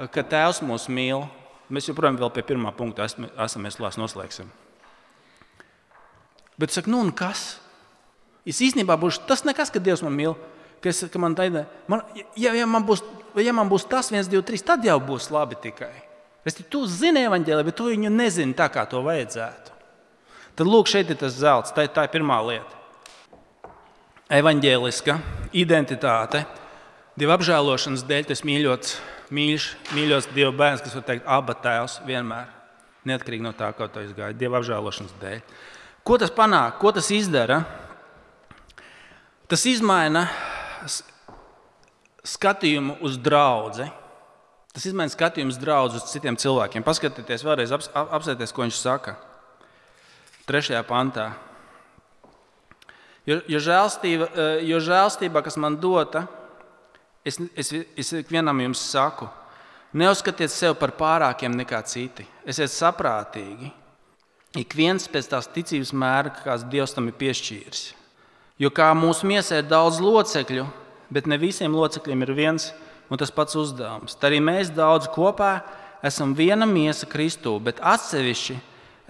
ka 0.09 0.23
Tēvs 0.25 0.63
mūs 0.65 0.87
mīl. 0.89 1.27
Mēs 1.69 1.89
joprojām 1.89 2.17
pie 2.33 2.43
pirmā 2.45 2.71
punkta 2.77 3.05
esam, 3.05 3.61
mēs 3.61 3.77
lās 3.81 3.97
noslēgsim. 3.97 4.49
Bet 6.61 6.73
saka, 6.73 6.89
nu 6.89 7.01
un 7.03 7.11
kas? 7.13 7.59
Es 8.45 8.61
īstenībā 8.61 8.97
būšu 9.01 9.25
tas 9.29 9.43
nekas, 9.45 9.71
ka 9.73 9.81
Dievs 9.81 10.03
man 10.05 10.13
mīl. 10.15 10.35
Ka 10.83 10.91
es, 10.91 11.01
ka 11.09 11.21
man 11.21 11.33
taida, 11.37 11.65
man, 11.89 12.03
ja, 12.37 12.53
ja, 12.53 12.65
man 12.69 12.83
būs, 12.85 13.01
ja 13.41 13.53
man 13.55 13.69
būs 13.71 13.87
tas, 13.89 14.11
viens, 14.13 14.29
divi, 14.29 14.43
trīs, 14.45 14.63
tad 14.65 14.85
jau 14.85 14.99
būs 15.01 15.31
labi 15.33 15.57
tikai. 15.63 15.93
Es 16.45 16.59
tu 16.69 16.83
zini 16.85 17.23
evaņģēliju, 17.25 17.65
bet 17.65 17.77
tu 17.79 17.87
viņu 17.89 18.11
nezini 18.13 18.53
tā, 18.53 18.67
kā 18.69 18.83
to 18.89 19.01
vajadzētu. 19.05 19.73
Tad 20.55 20.69
lūk, 20.69 20.87
šeit 20.91 21.09
ir 21.09 21.17
tas 21.19 21.33
zelts. 21.35 21.73
Tā, 21.73 21.87
tā 21.89 22.05
ir 22.05 22.13
pirmā 22.13 22.37
lieta. 22.45 22.83
Evanģēliska 24.35 25.17
identitāte, 25.57 26.45
Dieva 27.15 27.37
apžēlošanas 27.37 28.01
dēļ, 28.03 28.25
tas 28.27 28.41
mīļots, 28.43 28.95
mīļš, 29.31 29.65
mīļots 29.95 30.25
Dieva 30.35 30.51
bērns, 30.51 30.81
kas 30.83 30.97
var 30.97 31.05
teikt, 31.07 31.23
abas 31.31 31.61
tēvs 31.63 31.93
vienmēr. 32.03 32.49
Neatkarīgi 33.07 33.45
no 33.45 33.53
tā, 33.55 33.69
kā 33.77 33.87
to 33.87 34.03
izgāja, 34.03 34.35
Dieva 34.35 34.59
apžēlošanas 34.59 35.13
dēļ. 35.21 35.37
Ko 36.05 36.17
tas 36.19 36.33
panāk, 36.35 36.75
ko 36.81 36.91
tas 36.91 37.07
izdara? 37.15 37.61
Tas 39.45 39.65
maina 39.85 40.25
skatījumu 42.25 42.97
uz 43.05 43.17
draugu. 43.21 43.85
Tas 44.73 44.85
maina 44.89 45.13
skatījumu 45.13 45.53
uz 45.53 45.59
draugu 45.61 45.99
uz 45.99 46.07
citiem 46.09 46.37
cilvēkiem. 46.41 46.83
Paskatieties, 46.85 47.45
vēlreiz 47.45 47.73
ap, 47.75 47.85
apsēties, 48.17 48.53
ko 48.55 48.65
viņš 48.65 48.79
saka. 48.79 49.15
Trešajā 50.49 50.81
pantā. 50.89 51.29
Jo, 53.25 53.39
jo, 53.49 53.61
žēlstība, 53.61 54.27
eh, 54.33 54.65
jo 54.69 54.79
žēlstība, 54.81 55.41
kas 55.45 55.57
man 55.57 55.77
dota, 55.81 56.25
es, 57.25 57.39
es, 57.57 57.71
es 57.97 58.11
ikvienam 58.21 58.59
jums 58.61 58.81
saku, 58.91 59.29
neuzskatiet 59.93 60.53
sevi 60.53 60.77
par 60.77 60.93
pārākiem 60.97 61.53
nekā 61.57 61.81
citi. 61.89 62.25
Esiet 62.45 62.73
saprātīgi 62.73 63.71
ik 64.61 64.73
viens 64.77 65.09
pēc 65.11 65.29
tās 65.29 65.49
ticības 65.51 65.93
mēra, 65.93 66.33
kāds 66.43 66.65
Dievs 66.69 66.93
tam 66.95 67.09
ir 67.09 67.17
piešķīris. 67.19 68.04
Jo 68.61 68.71
kā 68.71 68.87
mūsu 68.95 69.27
miesā 69.27 69.59
ir 69.59 69.67
daudz 69.67 69.99
locekļu, 69.99 70.63
bet 71.11 71.27
ne 71.27 71.37
visiem 71.39 71.73
locekļiem 71.75 72.23
ir 72.23 72.31
viens 72.37 72.69
un 73.11 73.19
tas 73.19 73.33
pats 73.33 73.57
uzdevums. 73.59 74.15
Tad 74.15 74.29
arī 74.29 74.39
mēs 74.43 74.71
daudz 74.73 75.09
kopā 75.11 75.59
esam 76.05 76.33
viena 76.37 76.67
miesa 76.69 77.07
Kristū, 77.09 77.57
bet 77.59 77.81
atsevišķi 77.83 78.55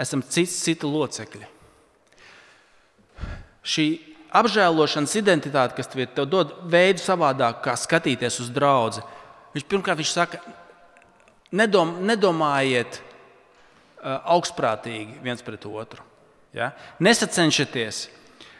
esam 0.01 0.23
cits 0.25 0.57
citu 0.65 0.89
locekļi. 0.91 1.47
Šī 3.65 3.87
apžēlošanas 4.35 5.15
identitāte, 5.17 5.77
kas 5.77 5.89
tev 5.89 6.27
dod 6.29 6.53
veidu 6.69 7.01
savādāk, 7.01 7.61
kā 7.65 7.77
skatīties 7.79 8.41
uz 8.43 8.51
draugu, 8.53 9.03
viņš 9.55 9.67
pirmkārt 9.71 10.01
viņš 10.01 10.11
saka, 10.11 10.41
nedom, 11.55 11.95
nedomājiet 12.05 12.99
uh, 12.99 14.19
augstprātīgi 14.35 15.21
viens 15.23 15.41
pret 15.45 15.65
otru. 15.65 16.03
Ja? 16.55 16.73
Nesacenšieties, 16.99 18.05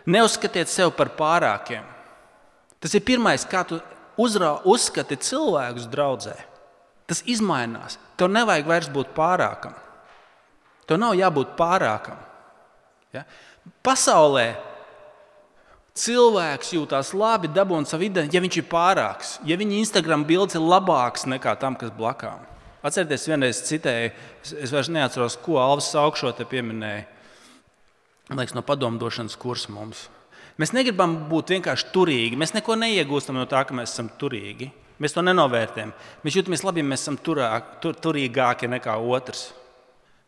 neuzskatiet 0.06 0.72
sevi 0.72 0.94
par 0.96 1.14
pārākiem. 1.18 1.86
Tas 2.82 2.94
ir 2.94 3.04
pirmais, 3.06 3.46
kā 3.50 3.64
tu 3.68 3.80
uzrā, 4.22 4.60
uzskati 4.66 5.18
cilvēkus 5.18 5.90
draudzē. 5.92 6.36
Tas 7.06 7.24
mainās. 7.42 8.00
Tev 8.18 8.32
nevajag 8.34 8.66
vairs 8.70 8.90
būt 8.90 9.14
pārākam. 9.18 9.76
Tev 10.86 11.02
nav 11.02 11.16
jābūt 11.18 11.56
pārākam. 11.58 12.18
Ja? 13.14 13.26
Pasaulē 13.86 14.56
cilvēks 15.96 16.74
jūtas 16.76 17.14
labi, 17.16 17.50
dabūjot 17.54 17.90
savu 17.90 18.06
identitāti, 18.06 18.36
ja 18.36 18.44
viņš 18.44 18.58
ir 18.60 18.68
pārāks, 18.70 19.32
ja 19.48 19.58
viņa 19.58 19.80
Instagram 19.80 20.26
bildes 20.28 20.58
ir 20.58 20.66
labāks 20.66 21.26
nekā 21.30 21.56
tam, 21.62 21.78
kas 21.80 21.94
blakām. 21.96 22.44
Atcerieties, 22.86 23.26
vienreiz 23.32 23.62
citēju, 23.66 24.12
es 24.62 24.74
vairs 24.74 24.92
neatceros, 24.94 25.40
ko 25.42 25.58
Alvis 25.58 25.90
augšo 25.98 26.30
te 26.38 26.46
pieminēja. 26.46 27.08
Liekas, 28.32 28.56
no 28.58 28.64
padomdošanas 28.66 29.38
kursa 29.38 29.74
mums. 29.74 30.08
Mēs 30.62 30.72
negribam 30.74 31.14
būt 31.30 31.52
vienkārši 31.58 31.92
turīgi. 31.94 32.40
Mēs 32.40 32.56
neko 32.56 32.78
neiegūstam 32.80 33.38
no 33.38 33.44
tā, 33.50 33.62
ka 33.68 33.76
mēs 33.76 33.92
esam 33.94 34.10
turīgi. 34.20 34.72
Mēs 35.04 35.14
to 35.14 35.22
nenovērtējam. 35.26 35.92
Mēs 36.24 36.38
jūtamies 36.40 36.64
labi, 36.64 36.82
ja 36.82 36.88
mēs 36.88 37.04
esam 37.04 37.20
turāk, 37.20 37.76
tur, 37.84 37.98
turīgāki 38.00 38.70
nekā 38.72 38.96
otrs. 38.96 39.50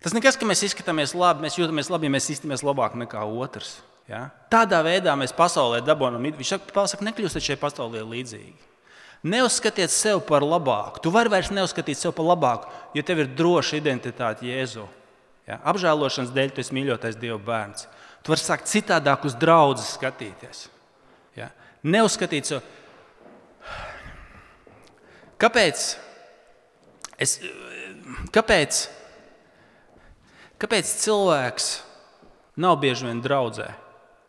Tas 0.03 0.13
nekas, 0.13 0.35
ka 0.37 0.45
mēs 0.45 0.65
izskatāmies 0.67 1.15
labi, 1.17 1.47
mēs 1.47 1.55
jūtamies 1.57 1.89
labi, 1.89 2.09
ja 2.09 2.15
mēs 2.17 2.27
izskatāmies 2.33 2.65
labāk 2.67 2.97
nekā 2.99 3.23
otrs. 3.23 3.77
Ja? 4.11 4.27
Tādā 4.51 4.83
veidā 4.85 5.15
mēs 5.19 5.33
pasaulē 5.35 5.79
dabūjam. 5.87 6.19
Viņš 6.37 6.53
saka, 6.53 7.07
nekļūstiet 7.07 7.47
šai 7.47 7.59
pasaulē 7.63 8.03
līdzīgi. 8.05 8.67
Neuzskatiet 9.27 9.91
sevi 9.91 10.21
par 10.27 10.45
labāku. 10.45 11.01
Tu 11.01 11.11
vari 11.11 11.31
vairs 11.31 11.49
neuzskatīt 11.55 11.97
sevi 11.97 12.13
par 12.19 12.27
labāku, 12.27 12.69
jo 12.93 13.03
tev 13.03 13.23
ir 13.23 13.31
droša 13.39 13.79
identitāte 13.79 14.45
Jēzu. 14.45 14.85
Ja? 15.47 15.59
Apžēlošanas 15.71 16.33
dēļ 16.35 16.51
tu 16.53 16.63
esi 16.63 16.75
mīļotais 16.75 17.19
Dieva 17.19 17.39
bērns. 17.41 17.87
Tu 18.23 18.33
vari 18.33 18.43
sākt 18.43 18.69
citādāk 18.71 19.25
uz 19.27 19.37
draugu 19.39 19.83
skatīties. 19.83 20.67
Ja? 21.37 21.51
Neuzskatīt 21.87 22.49
sevi. 22.49 22.75
Kāpēc? 25.37 25.87
Es, 27.21 27.37
kāpēc? 28.33 28.83
Kāpēc 30.57 30.93
cilvēks 31.05 31.71
nav 32.57 32.79
bieži 32.81 33.05
vien 33.07 33.21
draudzē? 33.21 33.69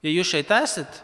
Ja 0.05 0.13
jūs 0.13 0.31
šeit 0.31 0.53
esat, 0.55 1.03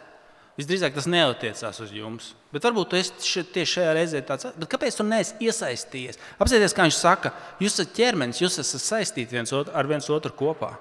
Visdrīzāk 0.54 0.94
tas 0.94 1.09
neatiecās 1.11 1.80
uz 1.83 1.92
jums. 1.94 2.33
Bet 2.54 2.62
varbūt 2.62 2.92
tas 2.92 3.08
tieši 3.18 3.66
šajā 3.73 3.94
reizē 3.96 4.20
tāds. 4.23 4.46
Bet 4.54 4.68
kāpēc 4.70 4.94
tu 4.94 5.06
neesi 5.06 5.34
iesaistījies? 5.42 6.20
Apsieties, 6.38 6.75
kā 6.76 6.87
viņš 6.87 6.99
saka, 7.00 7.32
jūs 7.58 7.75
esat 7.75 7.96
ķermenis, 7.96 8.42
jūs 8.44 8.61
esat 8.62 8.84
saistīti 8.84 9.34
viens 9.34 9.50
otru, 9.50 9.75
ar 9.75 9.88
viens 9.90 10.06
otru 10.14 10.30
kopā. 10.38 10.76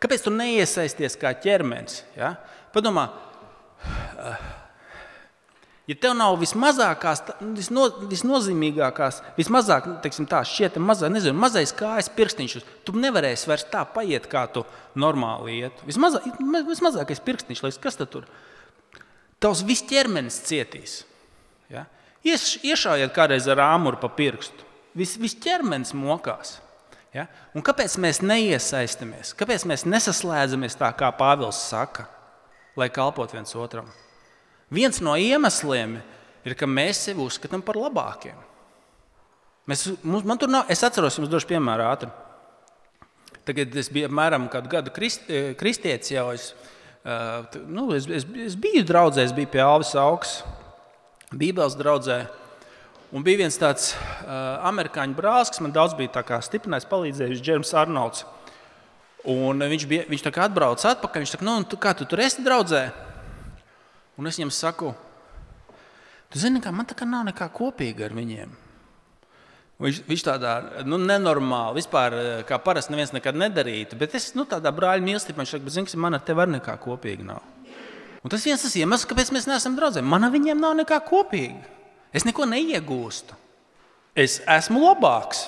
Kāpēc 0.00 0.24
tu 0.24 0.32
neiesaisties 0.32 1.18
kā 1.20 1.34
ķermenis? 1.36 2.00
Ja? 2.16 2.32
Padomā, 2.72 3.10
ja 5.88 5.96
tev 6.00 6.14
nav 6.16 6.38
vismazākās, 6.40 7.24
visno, 7.58 7.84
visnozīmīgākās, 8.08 9.20
vismazāk, 9.36 9.90
teiksim, 10.04 10.28
tā 10.30 10.40
šķiet, 10.48 10.80
mazā, 10.80 11.12
nezinu, 11.12 11.36
mazais 11.36 11.74
kājas 11.76 12.08
pirkstiņš, 12.16 12.56
tu 12.88 12.96
nevarēsi 12.96 13.50
vairs 13.52 13.66
tā 13.72 13.84
paiet, 13.92 14.30
kā 14.32 14.46
tu 14.54 14.64
normāli 14.96 15.60
iet. 15.66 15.84
Vismazā, 15.88 16.22
vismazākais 16.70 17.20
pirkstiņš, 17.28 17.68
kas 17.84 18.00
tad 18.00 18.16
tur? 18.16 18.28
Tavs 19.44 19.60
viss 19.66 19.84
ķermenis 19.86 20.40
cietīs. 20.48 21.02
Ja? 21.72 21.84
Ieš, 22.26 22.58
iešājiet 22.66 23.12
kādreiz 23.14 23.46
ar 23.50 23.60
āmuru 23.62 24.00
pa 24.00 24.10
pirkstu. 24.12 24.66
Viss 24.98 25.18
vis 25.20 25.36
ķermenis 25.38 25.94
mokās. 25.96 26.56
Ja? 27.14 27.26
Un 27.56 27.64
kāpēc 27.64 27.94
mēs 28.00 28.20
neiesaistamies? 28.24 29.34
Kāpēc 29.38 29.64
mēs 29.68 29.86
nesaslēdzamies 29.88 30.78
tā, 30.80 30.90
kā 30.98 31.10
Pāvils 31.16 31.60
saka, 31.70 32.08
lai 32.78 32.90
kalpot 32.92 33.32
viens 33.34 33.54
otram? 33.58 33.88
Viens 34.74 35.00
no 35.04 35.14
iemesliem 35.16 35.98
ir, 36.44 36.56
ka 36.58 36.68
mēs 36.68 37.06
sevi 37.08 37.24
uzskatām 37.24 37.62
par 37.64 37.78
labākiem. 37.80 38.36
Mēs, 39.68 39.84
man 40.04 40.40
tur 40.40 40.50
nav, 40.52 40.68
es 40.72 40.82
atceros, 40.84 41.16
jums 41.20 41.30
došu 41.32 41.48
piemēru 41.50 41.84
ātri. 41.84 42.10
Tagad 43.48 43.76
es 43.80 43.88
biju 43.92 44.08
apmēram 44.08 44.48
kādu 44.52 44.72
gadu 44.72 44.92
krist, 44.92 45.28
kristietis 45.60 46.12
jau. 46.12 46.28
Es, 46.36 46.50
Uh, 47.08 47.46
nu, 47.70 47.94
es, 47.94 48.04
es, 48.10 48.24
es 48.42 48.56
biju 48.58 48.82
draudzē, 48.84 49.22
es 49.24 49.30
biju 49.32 49.48
pie 49.52 49.60
Alvis 49.64 49.94
Augs, 49.96 50.32
Bībeles 51.28 51.76
draudzē. 51.76 52.22
Un 53.12 53.24
bija 53.24 53.42
viens 53.42 53.56
tāds 53.60 53.90
uh, 53.92 54.60
amerikāņu 54.68 55.16
brālis, 55.16 55.50
kas 55.52 55.60
man 55.64 55.72
daudz 55.72 55.96
bija 55.96 56.40
stiprinājis, 56.44 56.88
palīdzējis, 56.88 57.42
Džerms 57.44 57.72
Arnolds. 57.76 58.24
Un 59.28 59.60
viņš, 59.60 59.84
bija, 59.88 60.06
viņš 60.08 60.24
tā 60.24 60.32
kā 60.32 60.46
atbrauca 60.46 60.94
atpakaļ. 60.94 61.24
Viņš 61.24 61.34
saka, 61.34 61.44
nu, 61.44 61.56
tu, 61.68 61.76
kā 61.80 61.92
tu 61.96 62.06
tur 62.08 62.22
esi 62.24 62.44
draudzē? 62.44 62.86
Un 64.18 64.28
es 64.28 64.38
viņam 64.38 64.52
saku, 64.54 64.94
tu 66.32 66.40
zini, 66.40 66.62
ka 66.64 66.72
man 66.72 66.88
tā 66.88 66.96
kā 66.96 67.08
nav 67.08 67.26
nekā 67.28 67.50
kopīga 67.54 68.08
ar 68.08 68.16
viņiem. 68.16 68.56
Viņš, 69.78 70.00
viņš 70.08 70.24
tādā 70.26 70.54
nu, 70.88 70.96
nenormāli, 70.98 71.78
vispār 71.78 72.16
kā 72.48 72.56
parasti 72.62 72.94
neviens 72.94 73.12
nekad 73.14 73.36
nedarītu. 73.38 73.98
Bet 74.00 74.16
es 74.18 74.32
nu, 74.34 74.48
tādā 74.48 74.72
brāļa 74.74 75.04
mīlestībā 75.04 75.44
viņš 75.44 75.54
saka, 75.54 75.76
zini, 75.76 76.00
man 76.02 76.18
ar 76.18 76.24
tevi 76.24 76.44
arī 76.44 76.56
nekā 76.56 76.74
kopīga 76.82 77.28
nav. 77.34 77.44
Un 78.28 78.32
tas 78.34 78.42
viens 78.44 78.60
tas 78.60 78.74
iemesls, 78.76 79.06
kāpēc 79.08 79.30
mēs 79.32 79.46
neesam 79.48 79.72
draugi. 79.72 80.02
Man 80.04 80.26
ar 80.26 80.32
viņiem 80.34 80.58
nav 80.60 80.74
nekā 80.76 80.98
kopīga. 81.00 81.62
Es 82.12 82.26
neko 82.28 82.44
neiegūstu. 82.44 83.32
Es 84.12 84.34
esmu 84.44 84.82
labāks. 84.82 85.46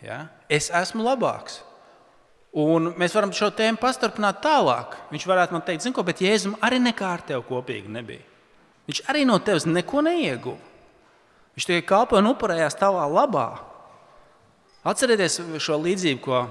Ja? 0.00 0.22
Es 0.48 0.70
esmu 0.72 1.04
labāks. 1.04 1.58
Un 2.56 2.94
mēs 2.96 3.12
varam 3.12 3.34
šo 3.36 3.50
tēmu 3.52 3.82
pastarpināt 3.82 4.40
tālāk. 4.40 4.96
Viņš 5.12 5.28
varētu 5.28 5.58
man 5.58 5.66
teikt, 5.68 5.84
zini, 5.84 5.92
ko, 5.92 6.06
bet 6.08 6.24
Jēzum 6.24 6.56
arī 6.64 6.80
nekā 6.86 7.12
ar 7.18 7.26
tevi 7.28 7.44
kopīgi 7.50 7.92
nebija. 7.92 8.24
Viņš 8.88 9.04
arī 9.12 9.28
no 9.28 9.36
tevis 9.44 9.68
neko 9.68 10.06
neieguva. 10.08 10.56
Viņš 11.52 11.68
tikai 11.68 11.86
kalpoja 11.92 12.24
un 12.24 12.32
upurējās 12.32 12.80
tavā 12.80 13.04
labā. 13.12 13.48
Atcerieties 14.88 15.36
šo 15.60 15.82
līdzību, 15.84 16.24
ko, 16.24 16.44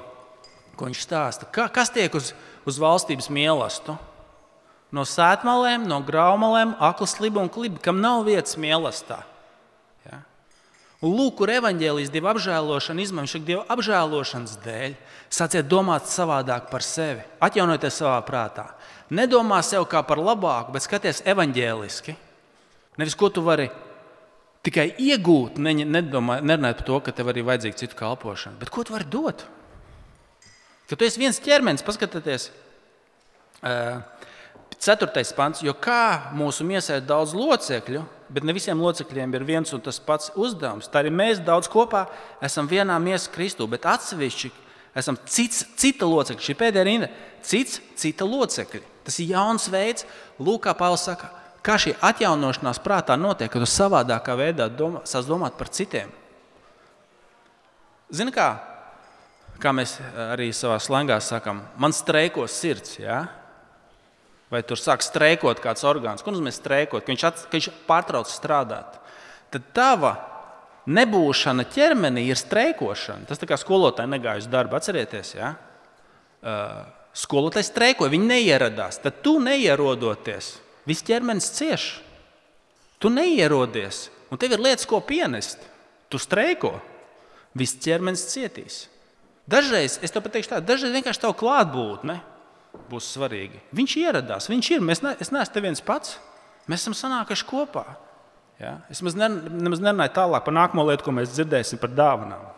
ko 0.77 0.93
viņš 0.93 1.05
stāsta. 1.09 1.49
Ka, 1.49 1.71
kas 1.73 1.89
tiek 1.89 2.21
uz, 2.21 2.35
uz 2.69 2.83
valstības 2.85 3.33
mīlestību? 3.33 4.12
No 4.93 5.07
sētmalēm, 5.09 5.87
no 5.89 5.97
graumalēm, 6.05 6.75
aklas 6.83 7.15
sliba 7.17 7.41
un 7.41 7.49
kliba, 7.49 7.81
kam 7.81 7.97
nav 8.01 8.27
vietas 8.27 8.59
mīlestībā. 8.61 9.23
Ja? 10.05 10.19
Un 11.01 11.15
lūk, 11.17 11.39
kur 11.39 11.49
evaņģēlijas 11.49 12.11
divu 12.13 12.29
apžēlošanu 12.29 13.01
izmanto 13.01 13.41
Dieva 13.41 13.65
apžēlošanas 13.73 14.59
dēļ. 14.61 14.93
Sāciet 15.33 15.65
domāt 15.65 16.05
savādāk 16.11 16.69
par 16.69 16.85
sevi, 16.85 17.23
atjaunojieties 17.41 17.97
savā 18.03 18.19
prātā. 18.27 18.67
Nedomā 19.09 19.63
sev 19.65 19.87
kā 19.89 20.03
par 20.05 20.21
labāku, 20.21 20.75
bet 20.75 20.85
skaties 20.85 21.23
evaņģēliski. 21.25 22.15
Nevis 23.01 23.17
ko 23.17 23.31
tu 23.33 23.41
vari 23.41 23.71
tikai 24.63 24.91
iegūt, 25.01 25.57
nerunājot 25.57 26.77
par 26.79 26.87
to, 26.87 26.99
ka 27.07 27.15
tev 27.17 27.33
arī 27.33 27.41
vajadzīga 27.49 27.81
citu 27.81 27.97
kalpošana. 27.97 28.59
Bet 28.61 28.69
ko 28.69 28.85
tu 28.85 28.93
vari 28.93 29.09
dot? 29.09 29.41
Ka 30.85 30.95
tu 30.95 31.07
esi 31.07 31.21
viens 31.21 31.41
ķermenis, 31.41 31.83
paskatieties, 31.85 32.51
ceturtais 34.83 35.31
pants, 35.35 35.63
jo 35.63 35.73
kā 35.73 36.33
mūsu 36.35 36.65
miesā 36.67 36.99
ir 36.99 37.05
daudz 37.07 37.31
locekļu, 37.37 38.03
bet 38.33 38.45
ne 38.45 38.55
visiem 38.55 38.79
locekļiem 38.83 39.35
ir 39.37 39.45
viens 39.47 39.71
un 39.75 39.81
tas 39.83 39.99
pats 40.03 40.33
uzdevums. 40.35 40.89
Tā 40.91 41.03
arī 41.03 41.13
mēs 41.13 41.41
daudz 41.43 41.69
kopā 41.71 42.05
esam 42.43 42.67
vienā 42.69 42.97
miesā 43.01 43.31
Kristū, 43.31 43.67
bet 43.69 43.87
atsevišķi 43.87 44.51
esam 44.99 45.17
cits, 45.25 45.63
cita 45.79 46.09
locekļa. 46.09 46.47
Šī 46.47 46.55
pēdējā 46.59 46.87
rinda- 46.87 47.09
cits, 47.49 47.79
cita 47.95 48.25
locekļa. 48.25 48.83
Tas 49.03 49.19
ir 49.19 49.33
jauns 49.35 49.69
veids, 49.69 50.05
Lūk, 50.39 50.63
kā 50.65 50.73
Pāvils 50.73 51.03
saka, 51.05 51.29
kā 51.63 51.77
šī 51.77 51.95
atjaunošanās 52.01 52.79
prātā 52.83 53.17
notiek, 53.19 53.51
kad 53.51 53.61
tu 53.61 53.69
savādākā 53.69 54.35
veidā 54.35 54.69
domā, 54.69 55.03
sāc 55.03 55.25
domāt 55.25 55.57
par 55.57 55.69
citiem. 55.69 56.11
Zini, 58.11 58.31
kā, 58.31 58.59
kā 59.59 59.71
mēs 59.71 59.99
arī 60.33 60.49
savā 60.49 60.79
slēgā 60.81 61.19
sakām, 61.21 61.61
man 61.77 61.91
streikos 61.91 62.51
sirds. 62.51 62.99
Ja? 62.99 63.42
Vai 64.53 64.61
tur 64.67 64.77
sāk 64.77 65.01
streikot 65.01 65.61
kāds 65.63 65.81
orgāns? 65.87 66.21
Ko 66.21 66.33
nozīmē 66.33 66.53
streikot? 66.53 67.01
Ka 67.01 67.09
viņš, 67.09 67.25
at, 67.25 67.43
ka 67.49 67.57
viņš 67.57 67.69
pārtrauc 67.87 68.29
strādāt. 68.29 68.99
Tad 69.53 69.69
tava 69.73 70.13
nebūšana 70.85 71.65
ķermenī 71.73 72.27
ir 72.29 72.37
streikošana. 72.37 73.25
Tas 73.29 73.41
tā 73.41 73.49
kā 73.49 73.57
skolotāji 73.57 74.11
negāja 74.13 74.43
uz 74.43 74.49
darbu, 74.51 74.77
atcerieties. 74.77 75.33
Ja? 75.39 75.55
uh, 76.43 76.83
skolotājs 77.15 77.71
streikoja, 77.71 78.11
viņi 78.13 78.29
neieradās. 78.29 78.99
Tad 79.03 79.21
tu 79.25 79.37
neierodoties, 79.43 80.57
viss 80.89 81.05
ķermenis 81.05 81.51
cieš. 81.57 81.87
Tu 83.01 83.11
neierodies, 83.11 84.07
un 84.31 84.39
tev 84.39 84.55
ir 84.55 84.63
lietas, 84.63 84.87
ko 84.87 85.01
pienest. 85.03 85.63
Tu 86.11 86.19
streiko, 86.21 86.77
viss 87.57 87.79
ķermenis 87.83 88.27
cietīs. 88.31 88.83
Dažreiz, 89.49 89.97
es 90.05 90.13
to 90.13 90.21
pateikšu 90.23 90.53
tā, 90.53 90.61
dažreiz 90.63 90.93
vienkārši 90.95 91.25
tavu 91.25 91.35
klātbūtne 91.41 92.21
būs 92.89 93.11
svarīga. 93.15 93.61
Viņš 93.75 93.97
ieradās, 94.01 94.49
viņš 94.51 94.71
ir. 94.75 94.85
Mēs 94.85 95.03
ne, 95.05 95.15
es 95.21 95.31
neesmu 95.33 95.53
te 95.53 95.63
viens 95.63 95.83
pats. 95.83 96.17
Mēs 96.69 96.85
esam 96.85 96.95
sanākuši 96.97 97.47
kopā. 97.49 97.85
Ja? 98.61 98.77
Es 98.91 99.01
nemaz, 99.01 99.17
ne, 99.19 99.29
nemaz 99.65 99.81
nerunāju 99.83 100.15
tālāk 100.15 100.45
par 100.45 100.55
nākamo 100.55 100.85
lietu, 100.87 101.05
ko 101.05 101.13
mēs 101.15 101.33
dzirdēsim 101.35 101.81
par 101.81 101.91
dāvanām. 101.93 102.49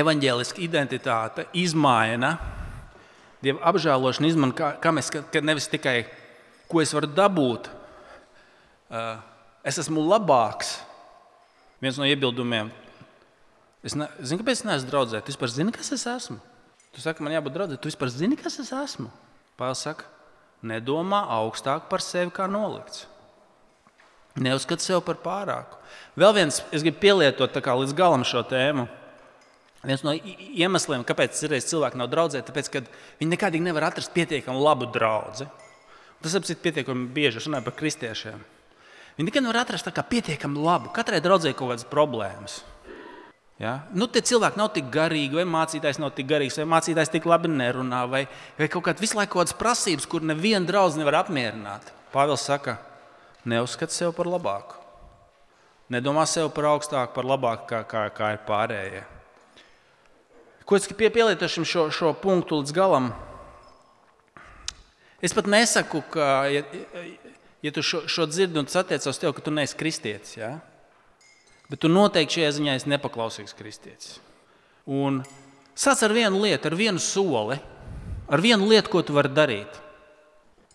Evanģēliska 0.00 0.62
identitāte 0.62 1.48
izmaina, 1.58 2.36
Dieva 3.40 3.62
apžēlošana 3.70 4.28
izmaina, 4.28 4.52
kā, 4.52 4.66
kā 4.82 4.90
mēs 4.92 5.08
ka 5.08 5.40
nevis 5.40 5.68
tikai 5.72 6.02
ko 6.70 6.82
es 6.82 6.92
varu 6.94 7.08
dabūt, 7.10 7.70
uh, 8.92 9.16
es 9.66 9.80
esmu 9.82 10.04
labāks. 10.04 10.76
Viens 11.80 11.96
no 11.96 12.04
iebildumiem. 12.04 12.68
Es 13.80 13.96
ne, 13.96 14.06
zinu, 14.20 14.42
kāpēc 14.42 14.60
es 14.60 14.66
neesmu 14.68 14.90
draugs. 14.90 15.16
Tu 15.24 15.32
vispār 15.32 15.52
zini, 15.54 15.72
kas 15.72 15.88
es 15.96 16.04
esmu? 16.04 16.36
Tu 16.94 17.02
saki, 17.02 17.22
man 17.22 17.34
jābūt 17.36 17.54
draudzē. 17.54 17.78
Tu 17.78 17.90
vispār 17.90 18.10
zini, 18.12 18.38
kas 18.38 18.58
es 18.62 18.72
esmu? 18.74 19.10
Pāvils 19.60 19.84
saka, 19.86 20.08
nedomā 20.66 21.22
augstāk 21.38 21.86
par 21.90 22.02
sevi 22.04 22.32
kā 22.34 22.48
nolikts. 22.50 23.06
Neuzskata 24.40 24.82
sevi 24.82 25.02
par 25.04 25.18
pārāku. 25.22 25.78
Vēl 26.18 26.34
viens, 26.36 26.60
es 26.70 26.84
gribu 26.86 27.00
pielietot 27.02 27.54
līdz 27.54 27.94
galam 27.98 28.24
šo 28.26 28.42
tēmu. 28.46 28.86
Viens 29.80 30.02
no 30.04 30.12
iemesliem, 30.12 31.06
kāpēc 31.08 31.38
cilvēki 31.40 31.96
nav 31.96 32.10
draugi, 32.12 32.40
ir 32.40 32.44
tas, 32.44 32.68
ka 32.68 32.82
viņi 33.20 33.30
nekādīgi 33.32 33.64
nevar 33.64 33.88
atrast 33.88 34.12
pietiekami 34.12 34.60
labu 34.60 34.90
draugu. 34.92 35.48
Tas 36.20 36.36
ir 36.36 36.58
pietiekami 36.60 37.08
bieži 37.16 37.40
runājot 37.40 37.64
par 37.64 37.76
kristiešiem. 37.78 38.42
Viņi 39.16 39.28
nekad 39.28 39.44
nevar 39.44 39.62
atrast 39.62 39.88
pietiekami 40.10 40.60
labu. 40.60 40.92
Katrai 40.92 41.22
draudzē 41.24 41.50
ir 41.50 41.56
kaut 41.56 41.72
kādas 41.72 41.88
problēmas. 41.88 42.60
Ja? 43.60 43.82
Nu, 43.92 44.06
tie 44.08 44.22
cilvēki 44.24 44.56
nav 44.56 44.70
tik 44.72 44.86
garīgi, 44.92 45.36
vai 45.36 45.44
mācītājs 45.44 45.98
nav 46.00 46.14
tik 46.16 46.30
garīgs, 46.30 46.56
vai 46.62 46.68
mācītājs 46.72 47.12
tik 47.12 47.26
labi 47.28 47.50
nerunā, 47.52 48.06
vai, 48.08 48.22
vai 48.56 48.68
kaut 48.72 48.86
kādas 48.86 49.04
visu 49.04 49.18
laiku 49.18 49.36
kādas 49.36 49.56
prasības, 49.58 50.06
kur 50.08 50.24
neviena 50.24 50.64
draudzene 50.64 51.04
nevar 51.04 51.18
apmierināt. 51.20 51.90
Pāvils 52.14 52.46
saka, 52.48 52.78
neuzskata 53.44 53.92
sevi 53.92 54.14
par 54.16 54.30
labāku. 54.32 54.78
Nedomā 55.92 56.24
sevi 56.30 56.48
par 56.56 56.70
augstāku, 56.70 57.12
par 57.12 57.28
labāku, 57.28 57.66
kā, 57.68 57.82
kā, 57.90 58.06
kā 58.16 58.32
ir 58.32 58.40
pārējie. 58.48 59.04
Ko 60.64 60.78
es 60.78 60.88
pielietošu 60.88 61.66
šo, 61.66 61.84
šo 61.92 62.14
punktu 62.16 62.62
līdz 62.62 62.72
galam? 62.72 63.10
Es 65.20 65.36
pat 65.36 65.50
nesaku, 65.50 66.00
ka, 66.14 66.30
ja, 66.48 66.64
ja 67.60 67.72
tu 67.76 67.84
šo, 67.84 68.06
šo 68.08 68.24
dzirdi 68.30 68.62
un 68.62 68.70
satiecos 68.72 69.20
tev, 69.20 69.34
ka 69.36 69.44
tu 69.44 69.52
neesi 69.52 69.76
kristietis. 69.76 70.38
Ja? 70.38 70.54
Bet 71.70 71.82
tu 71.84 71.90
noteikti 71.90 72.40
šajā 72.40 72.54
ziņā 72.56 72.74
esi 72.78 72.90
nepaklausīgs 72.90 73.54
kristietis. 73.54 74.18
Un 74.90 75.20
sāc 75.78 76.02
ar 76.02 76.14
vienu 76.14 76.40
lietu, 76.42 76.66
ar 76.66 76.74
vienu 76.74 77.02
soli, 77.02 77.60
ar 78.26 78.42
vienu 78.42 78.66
lietu, 78.70 78.90
ko 78.90 79.04
tu 79.06 79.14
vari 79.14 79.30
darīt. 79.30 79.78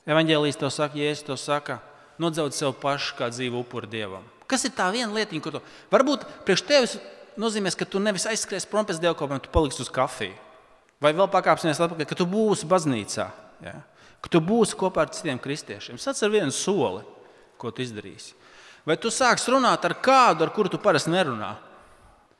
Evangelijas 0.08 0.60
to 0.62 0.70
saka, 0.72 1.00
Jēzus 1.02 1.26
to 1.28 1.36
saka 1.40 1.80
nodzaut 2.22 2.56
sev 2.56 2.76
pašu 2.80 3.18
kā 3.18 3.28
dzīvu 3.34 3.64
upuri 3.66 3.90
dievam. 3.92 4.24
Kas 4.48 4.64
ir 4.68 4.76
tā 4.78 4.88
viena 4.94 5.12
lietiņa, 5.12 5.42
ko 5.44 5.56
tu 5.56 5.62
varbūt 5.92 6.24
priekš 6.46 6.64
tevis 6.70 6.96
nozīmēs, 7.42 7.76
ka 7.76 7.88
tu 7.90 8.00
nevis 8.00 8.28
aizskries 8.30 8.68
prom 8.70 8.86
pēc 8.88 9.02
dievkalpojuma, 9.02 9.42
tu 9.44 9.52
paliksi 9.52 9.82
uz 9.84 9.92
kafiju. 9.92 10.38
Vai 11.04 11.12
vēl 11.18 11.28
pakāpsies 11.34 11.82
atpakaļ, 11.82 12.08
ka 12.08 12.18
tu 12.18 12.28
būsi 12.30 12.70
baznīcā, 12.70 13.26
ja? 13.66 13.76
ka 14.24 14.32
tu 14.32 14.40
būsi 14.42 14.78
kopā 14.80 15.04
ar 15.04 15.12
citiem 15.14 15.42
kristiešiem. 15.42 16.00
Sats 16.00 16.24
ar 16.24 16.32
vienu 16.32 16.54
soli, 16.56 17.04
ko 17.60 17.74
tu 17.74 17.84
izdarīsi. 17.84 18.38
Vai 18.86 18.98
tu 19.02 19.10
sāksi 19.10 19.50
runāt 19.50 19.86
ar 19.88 19.96
kādu, 19.98 20.46
ar 20.46 20.52
kuru 20.54 20.70
tu 20.70 20.78
parasti 20.82 21.10
nerunā? 21.10 21.56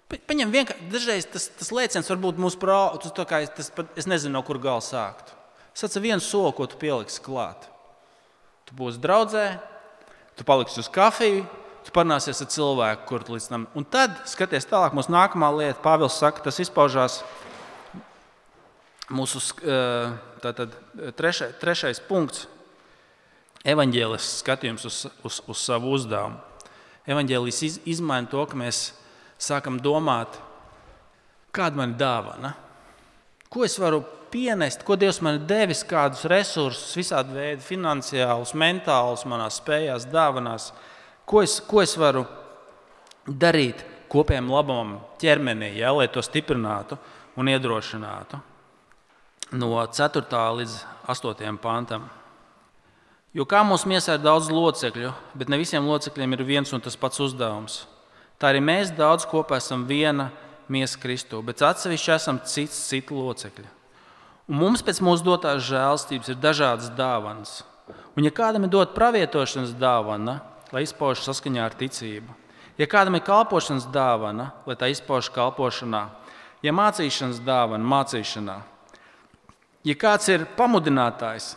Paņem 0.06 0.52
vienkārši, 0.54 0.90
dažreiz 0.94 1.26
tas, 1.26 1.48
tas 1.58 1.72
lēciens 1.74 2.10
var 2.12 2.20
būt 2.22 2.42
mūsu 2.42 2.60
prātā, 2.62 3.40
es 3.98 4.06
nezinu, 4.06 4.36
no 4.38 4.44
kur 4.46 4.60
gala 4.62 4.84
sākt. 4.86 5.34
Sats 5.76 5.98
ar 5.98 6.04
vienu 6.06 6.22
soli, 6.22 6.54
ko 6.56 6.68
tu 6.70 6.78
pieliksi 6.80 7.24
klāt. 7.26 7.66
Tu 8.70 8.78
būsi 8.78 9.02
draudzē, 9.02 9.48
tu 10.38 10.46
paliksi 10.46 10.80
uz 10.84 10.90
kafiju, 10.94 11.44
tu 11.86 11.94
parunāsies 11.94 12.40
ar 12.46 12.50
cilvēku, 12.54 13.08
kur 13.10 13.26
līdz 13.34 13.50
tam. 13.50 13.66
Un 13.78 13.86
tad, 13.90 14.22
skaties 14.30 14.70
tālāk, 14.70 14.94
mūsu 14.96 15.14
nākamā 15.14 15.50
lieta, 15.58 15.82
Pāvils 15.84 16.22
saka, 16.22 16.46
tas 16.46 16.62
izpaužās 16.62 17.20
mūsu 19.10 19.42
tātad, 20.46 20.78
trešai, 21.18 21.52
trešais 21.62 22.02
punkts. 22.06 22.46
Evanģēlis 23.66 24.28
skatījums 24.42 24.86
uz, 24.86 25.00
uz, 25.26 25.40
uz 25.50 25.62
savu 25.62 25.96
uzdevumu. 25.96 26.38
Evanģēlis 27.10 27.62
iz, 27.66 27.80
izmaina 27.90 28.30
to, 28.30 28.44
ka 28.50 28.58
mēs 28.58 28.92
sākam 29.42 29.80
domāt, 29.82 30.38
kāda 31.56 31.80
man 31.80 31.94
ir 31.94 32.00
dāvana, 32.00 32.54
ko 33.50 33.66
es 33.66 33.78
varu 33.82 34.04
pienest, 34.34 34.84
ko 34.86 34.98
Dievs 35.00 35.22
man 35.24 35.40
ir 35.40 35.48
devis, 35.50 35.84
kādus 35.88 36.26
resursus, 36.30 36.96
visādi 36.98 37.36
veidi, 37.38 37.64
finansiālus, 37.66 38.56
mentālus, 38.58 39.26
manās 39.30 39.62
spējās, 39.62 40.10
dāvanās, 40.12 40.72
ko 41.30 41.44
es, 41.46 41.60
ko 41.64 41.82
es 41.84 41.96
varu 41.98 42.26
darīt 43.26 43.86
kopējam 44.12 44.52
labam 44.54 44.98
ķermenī, 45.22 45.76
ja, 45.80 45.94
lai 45.96 46.10
to 46.12 46.22
stiprinātu 46.26 46.98
un 47.40 47.50
iedrošinātu. 47.52 48.42
No 49.56 49.72
4. 49.78 50.44
līdz 50.60 50.78
8. 51.12 51.58
pantam. 51.62 52.10
Jo 53.36 53.44
kā 53.44 53.66
mūsu 53.68 53.90
miesā 53.92 54.14
ir 54.16 54.22
daudz 54.24 54.48
locekļu, 54.48 55.10
bet 55.36 55.50
ne 55.52 55.58
visiem 55.60 55.84
locekļiem 55.84 56.38
ir 56.38 56.44
viens 56.48 56.70
un 56.72 56.80
tas 56.80 56.96
pats 56.96 57.20
uzdevums. 57.20 57.82
Tā 58.40 58.54
arī 58.54 58.62
mēs 58.64 58.94
daudz 58.96 59.26
kopā 59.28 59.58
esam 59.60 59.84
viena 59.90 60.30
miesa 60.72 61.00
Kristu, 61.02 61.42
bet 61.44 61.60
atsevišķi 61.60 62.14
esam 62.16 62.40
cits 62.48 62.78
citu 62.88 63.20
locekļi. 63.20 63.68
Un 64.48 64.62
mums 64.62 64.84
pēc 64.86 65.02
mūsu 65.04 65.28
dotās 65.28 65.66
žēlstības 65.68 66.32
ir 66.32 66.40
dažādas 66.40 66.88
dāvanas. 66.96 67.58
Un, 68.16 68.24
ja 68.24 68.32
kādam 68.32 68.70
ir 68.70 68.72
dot 68.72 68.96
pravietošanas 68.96 69.76
dāvana, 69.84 70.38
lai 70.72 70.86
izpaužas 70.86 71.28
saskaņā 71.28 71.66
ar 71.66 71.76
ticību, 71.76 72.32
ja 72.80 72.88
kādam 72.88 73.20
ir 73.20 73.26
kalpošanas 73.28 73.90
dāvana, 73.92 74.54
lai 74.64 74.78
tā 74.80 74.88
izpaužas 74.94 75.34
kalpošanā, 75.36 76.06
ja 76.64 76.72
mācīšanas 76.72 77.44
dāvana, 77.44 77.84
mācīšanā, 77.84 78.58
ja 79.92 80.00
kāds 80.00 80.32
ir 80.32 80.48
pamudinātājs, 80.56 81.52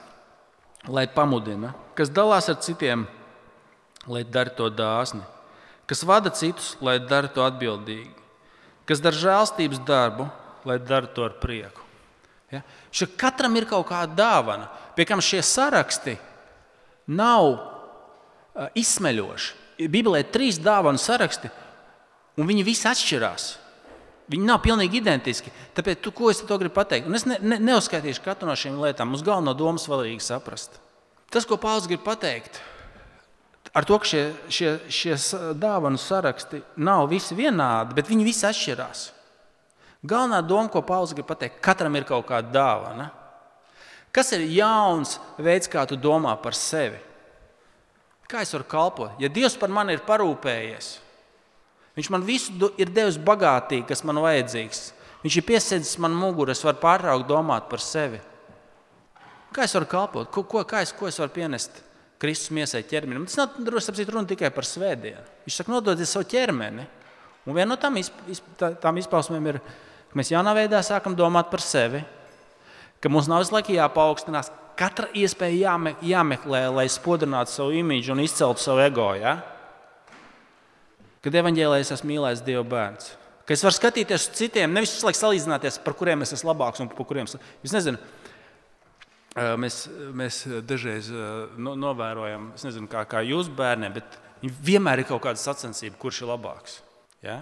lai 0.89 1.07
pamudina, 1.11 1.75
kas 1.97 2.11
dalās 2.13 2.49
ar 2.49 2.59
citiem, 2.65 3.07
lai 4.09 4.25
dara 4.25 4.53
to 4.55 4.69
dāsni, 4.73 5.23
kas 5.89 6.05
vada 6.07 6.33
citus, 6.33 6.75
lai 6.85 6.99
dara 7.01 7.29
to 7.33 7.45
atbildīgi, 7.45 8.15
kas 8.89 9.03
dara 9.05 9.17
žēlstības 9.17 9.83
darbu, 9.89 10.29
lai 10.69 10.79
dara 10.81 11.09
to 11.13 11.27
ar 11.27 11.37
prieku. 11.41 11.85
Ja? 12.53 12.63
Šeit 12.91 13.17
katram 13.21 13.57
ir 13.61 13.69
kaut 13.69 13.89
kāda 13.91 14.17
dāvana, 14.17 14.69
pie 14.97 15.05
kam 15.09 15.21
šie 15.25 15.43
saraksti 15.45 16.17
nav 17.13 17.49
uh, 17.53 18.69
izsmeļoši. 18.77 19.67
Bībelē 19.89 20.25
ir 20.25 20.31
trīs 20.35 20.59
dāvanu 20.59 20.99
saraksti, 20.99 21.51
un 22.41 22.49
viņi 22.49 22.65
visi 22.67 22.89
atšķirās. 22.91 23.53
Viņi 24.29 24.45
nav 24.45 24.61
pilnīgi 24.61 25.01
identiski. 25.01 25.53
Tāpēc, 25.77 26.03
tu, 26.05 26.13
ko 26.13 26.29
es 26.29 26.43
to 26.45 26.59
gribu 26.61 26.77
pateikt? 26.77 27.09
Un 27.09 27.17
es 27.17 27.25
ne, 27.29 27.39
ne, 27.41 27.57
neuzskaitīšu 27.65 28.25
katru 28.25 28.49
no 28.49 28.57
šīm 28.59 28.77
lietām. 28.83 29.09
Mums 29.09 29.25
galvenā 29.25 29.55
doma 29.57 29.81
svarīgi 29.81 30.21
saprast. 30.25 30.77
Tas, 31.33 31.47
ko 31.49 31.57
Pāvils 31.61 31.89
grib 31.89 32.05
pateikt, 32.05 32.61
ar 33.77 33.89
to, 33.89 33.97
ka 34.01 34.09
šie, 34.09 34.23
šie, 34.53 34.75
šie 34.93 35.17
dāvanu 35.57 36.01
saraksti 36.01 36.61
nav 36.81 37.09
visi 37.09 37.37
vienādi, 37.37 37.97
bet 37.97 38.09
viņi 38.13 38.29
visi 38.29 38.45
atšķirās. 38.49 39.07
Galvenā 40.09 40.43
doma, 40.45 40.69
ko 40.73 40.85
Pāvils 40.85 41.17
grib 41.17 41.29
pateikt, 41.29 41.61
katram 41.65 41.97
ir 41.97 42.07
kaut 42.09 42.29
kāda 42.29 42.53
dāvana. 42.53 43.11
Kas 44.13 44.33
ir 44.37 44.45
jauns 44.53 45.17
veids, 45.41 45.69
kā 45.69 45.85
tu 45.89 45.97
domā 46.01 46.37
par 46.41 46.57
sevi? 46.57 47.01
Kā 48.29 48.45
es 48.45 48.53
varu 48.53 48.69
kalpot? 48.69 49.21
Ja 49.21 49.33
Dievs 49.33 49.57
par 49.57 49.73
mani 49.73 49.97
ir 49.97 50.05
parūpējies, 50.05 50.99
Viņš 51.99 52.09
man 52.15 52.23
visu 52.23 52.71
ir 52.79 52.93
devis 52.95 53.19
bagātīgi, 53.19 53.89
kas 53.89 54.05
man 54.07 54.21
vajadzīgs. 54.23 54.83
Viņš 55.25 55.37
ir 55.41 55.47
piesēdzis 55.49 55.97
man 55.99 56.15
muguru, 56.15 56.55
es 56.55 56.63
varu 56.63 56.79
pārtraukt 56.79 57.27
domāt 57.27 57.67
par 57.71 57.83
sevi. 57.83 58.21
Kā 59.55 59.65
es 59.65 59.75
varu 59.75 59.89
kalpot? 59.91 60.29
Ko, 60.31 60.45
ko, 60.47 60.63
es, 60.79 60.93
ko 60.95 61.09
es 61.09 61.19
varu 61.19 61.35
pienest 61.35 61.81
Kristus 62.23 62.53
miesai 62.55 62.85
ķermenim? 62.87 63.27
Tas 63.27 63.41
nav 63.41 63.59
runa 63.67 64.31
tikai 64.31 64.53
par 64.55 64.69
svētdienu. 64.69 65.25
Viņš 65.47 65.59
saka, 65.59 65.75
nododiet 65.75 66.11
savu 66.11 66.29
ķermeni. 66.31 66.87
Un 67.49 67.57
viena 67.57 67.73
no 67.73 67.81
tām, 67.81 67.99
izp, 67.99 68.15
izp, 68.31 68.47
tām 68.61 69.03
izpausmēm 69.03 69.51
ir, 69.51 69.61
ka 70.13 70.21
mēs 70.21 70.31
jaunā 70.31 70.55
veidā 70.55 70.85
sākam 70.87 71.19
domāt 71.19 71.51
par 71.51 71.65
sevi, 71.65 72.05
ka 73.03 73.11
mums 73.11 73.27
nav 73.31 73.43
visu 73.43 73.57
laiku 73.57 73.75
jāpaukstinās. 73.75 74.53
Katra 74.79 75.09
iespēja 75.19 75.73
jāme, 75.73 75.97
jāmeklē, 76.05 76.69
lai 76.71 76.87
spodrinātu 76.93 77.57
savu 77.57 77.75
imīģu 77.81 78.15
un 78.15 78.23
izceltu 78.23 78.63
savu 78.63 78.85
ego. 78.85 79.09
Ja? 79.19 79.41
Kad 81.25 81.41
evanģēlē 81.41 81.81
es 81.83 81.91
esmu 81.95 82.13
mīlējis 82.13 82.45
Dieva 82.47 82.65
bērns, 82.67 83.13
Ka 83.49 83.57
es 83.57 83.63
varu 83.65 83.73
skatīties 83.73 84.27
uz 84.27 84.37
citiem, 84.37 84.75
nevis 84.77 84.91
visu 84.93 85.07
laiku 85.09 85.17
salīdzināties, 85.23 85.79
par 85.81 85.95
kuriem 85.97 86.21
es 86.21 86.35
esmu 86.37 86.51
labāks 86.51 86.83
un 86.85 86.91
par 86.91 87.07
kuriem 87.09 87.25
es, 87.25 87.39
es 87.65 87.73
nezinu. 87.73 87.97
Mēs, 89.63 89.79
mēs 90.19 90.43
dažreiz 90.69 91.09
no, 91.57 91.73
novērojam, 91.79 92.51
nezinu, 92.61 92.91
kā, 92.93 93.07
kā 93.09 93.23
jūs 93.25 93.49
bērniem, 93.57 93.95
bet 93.97 94.19
vienmēr 94.43 95.01
ir 95.01 95.09
kaut 95.09 95.23
kāda 95.25 95.41
sacensība, 95.41 95.97
kurš 96.03 96.21
ir 96.27 96.29
labāks. 96.35 96.77
Ja? 97.25 97.39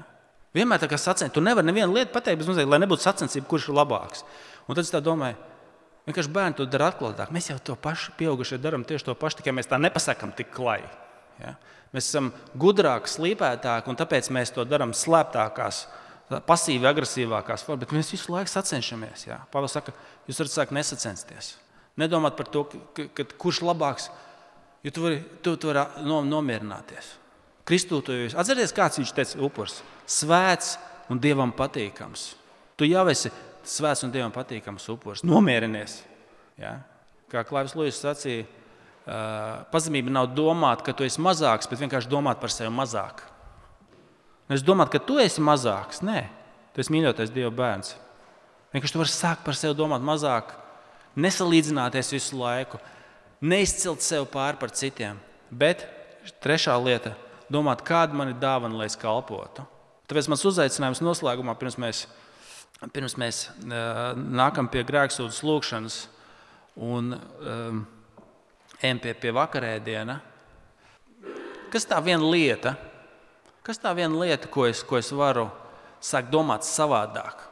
Vienmēr 0.55 0.85
tā 0.85 0.87
kā 0.93 0.99
sacensība. 1.01 1.35
Tu 1.35 1.43
nevari 1.43 1.67
nevienu 1.73 1.97
lietu 1.97 2.15
pateikt, 2.15 2.39
bez 2.45 2.53
mazliet, 2.53 2.71
lai 2.71 2.79
nebūtu 2.85 3.03
sacensība, 3.03 3.49
kurš 3.51 3.73
ir 3.73 3.79
labāks. 3.81 4.23
Un 4.69 4.79
tad 4.79 4.85
es 4.87 4.95
domāju, 5.09 5.41
vienkārši 6.07 6.35
bērni 6.39 6.61
to 6.61 6.69
dara 6.71 6.93
atklātāk. 6.93 7.35
Mēs 7.35 7.51
jau 7.51 7.59
to 7.73 7.75
pašu 7.83 8.15
pieaugušie 8.21 8.61
darām 8.63 8.87
tieši 8.87 9.09
to 9.11 9.19
pašu, 9.19 9.41
tikai 9.41 9.57
mēs 9.59 9.73
tā 9.73 9.81
nepasakām 9.83 10.37
tik 10.39 10.55
klajā. 10.55 10.93
Ja? 11.43 11.57
Mēs 11.95 12.09
esam 12.11 12.33
gudrāki, 12.59 13.11
slīpētāki, 13.11 13.91
un 13.91 13.99
tāpēc 13.99 14.29
mēs 14.35 14.53
to 14.55 14.65
darām 14.69 14.93
slēptākās, 14.97 15.85
pasīvi 16.49 16.89
agresīvākās 16.91 17.63
formās, 17.67 17.85
bet 17.85 17.95
mēs 17.95 18.11
visu 18.15 18.33
laiku 18.35 18.51
sacenšamies. 18.51 19.29
Pāvils 19.53 19.77
saka, 19.77 19.95
jūs 20.27 20.41
varat 20.43 20.55
sākt 20.55 20.75
nesacensties. 20.75 21.55
Nedomāt 21.97 22.37
par 22.37 22.51
to, 22.53 22.65
ka, 22.69 23.07
ka, 23.15 23.29
kurš 23.39 23.63
labāks, 23.65 24.11
jo 24.85 24.93
tu 24.93 25.07
vari, 25.07 25.21
tu, 25.43 25.55
tu 25.57 25.71
vari 25.71 25.87
nomierināties. 26.05 27.15
Kristū 27.67 28.03
tu 28.05 28.15
jau 28.15 28.29
atceries, 28.39 28.75
kāds 28.75 29.01
viņš 29.01 29.15
teica, 29.15 29.39
upurs- 29.43 29.81
svēts 30.19 30.77
un 31.11 31.19
dievam 31.19 31.53
patīkams. 31.53 32.35
Tu 32.77 32.91
jau 32.91 33.07
esi 33.11 33.31
svēts 33.65 34.05
un 34.05 34.13
dievam 34.13 34.33
patīkams 34.33 34.89
upurs. 34.93 35.25
Nomierinies. 35.25 36.03
Ja? 36.59 36.81
Kā 37.31 37.43
Klaivs 37.47 37.75
Lūsis 37.75 38.03
sacīja, 38.05 38.47
pazemība 39.07 40.11
nav 40.11 40.33
domāt, 40.35 40.83
ka 40.83 40.95
tu 40.97 41.07
esi 41.07 41.23
mazāks, 41.23 41.69
bet 41.71 41.79
vienkārši 41.79 42.11
domāt 42.11 42.41
par 42.43 42.51
sevi 42.51 42.73
mazāk. 42.75 43.23
Nevis 44.51 44.65
domāt, 44.67 44.91
ka 44.91 44.99
tu 45.03 45.19
esi 45.23 45.43
mazāks. 45.43 46.03
Nē, 46.07 46.27
tu 46.75 46.83
esi 46.83 46.95
mīļotais 46.95 47.33
Dieva 47.35 47.53
bērns. 47.55 47.95
Vienkārši 48.75 48.95
tu 48.95 49.01
vari 49.01 49.13
sākt 49.15 49.47
par 49.47 49.59
sevi 49.59 49.77
domāt 49.79 50.03
mazāk, 50.07 50.53
nesalīdzināties 51.17 52.13
visu 52.15 52.39
laiku, 52.41 52.81
neizcelt 53.41 54.03
sevi 54.05 54.27
pāri 54.31 54.59
par 54.61 54.75
citiem. 54.75 55.21
Bet 55.51 55.87
trešā 56.43 56.75
lieta- 56.83 57.15
domāt, 57.55 57.87
kāda 57.87 58.13
man 58.13 58.29
ir 58.29 58.35
dāvana, 58.35 58.77
lai 58.77 58.87
es 58.87 58.97
kalpotu. 58.97 59.67
Tāpēc 60.09 60.29
mans 60.29 60.45
uzaicinājums 60.45 61.03
noslēgumā, 61.03 61.57
pirms 61.59 61.77
mēs, 61.77 62.07
pirms 62.93 63.15
mēs 63.15 63.49
uh, 63.51 64.15
nākam 64.15 64.71
pie 64.71 64.85
grēksūdzes 64.85 65.43
lūgšanas 65.43 66.07
un 66.77 67.15
um, 67.15 67.87
ejam 68.83 69.01
pie, 69.03 69.15
pie 69.17 69.33
vakarēdiena. 69.35 70.19
Kas 71.73 71.89
tā 71.89 71.99
viena 72.05 72.25
lieta, 72.31 72.77
kas 73.67 73.81
tā 73.83 73.93
viena 73.97 74.17
lieta, 74.21 74.49
ko 74.53 74.67
es, 74.69 74.83
ko 74.87 75.01
es 75.01 75.11
varu 75.15 75.49
sākt 76.03 76.31
domāt 76.33 76.67
savādāk? 76.67 77.43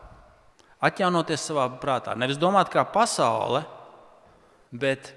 Atjaunoties 0.85 1.47
savā 1.49 1.67
prātā. 1.81 2.15
Nevis 2.19 2.39
domāt 2.41 2.71
kā 2.73 2.85
pasaule, 2.85 3.65
bet 4.71 5.15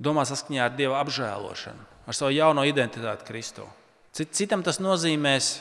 domāt 0.00 0.28
saskaņā 0.30 0.66
ar 0.66 0.74
Dieva 0.76 1.00
apžēlošanu, 1.00 1.86
ar 2.06 2.16
savu 2.16 2.34
jauno 2.34 2.64
identitāti 2.68 3.26
Kristu. 3.28 3.66
Citam 4.12 4.64
tas 4.66 4.80
nozīmēs, 4.82 5.52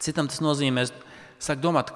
citam 0.00 0.28
tas 0.30 0.40
nozīmēs 0.44 0.94
sākt 1.42 1.62
domāt, 1.64 1.90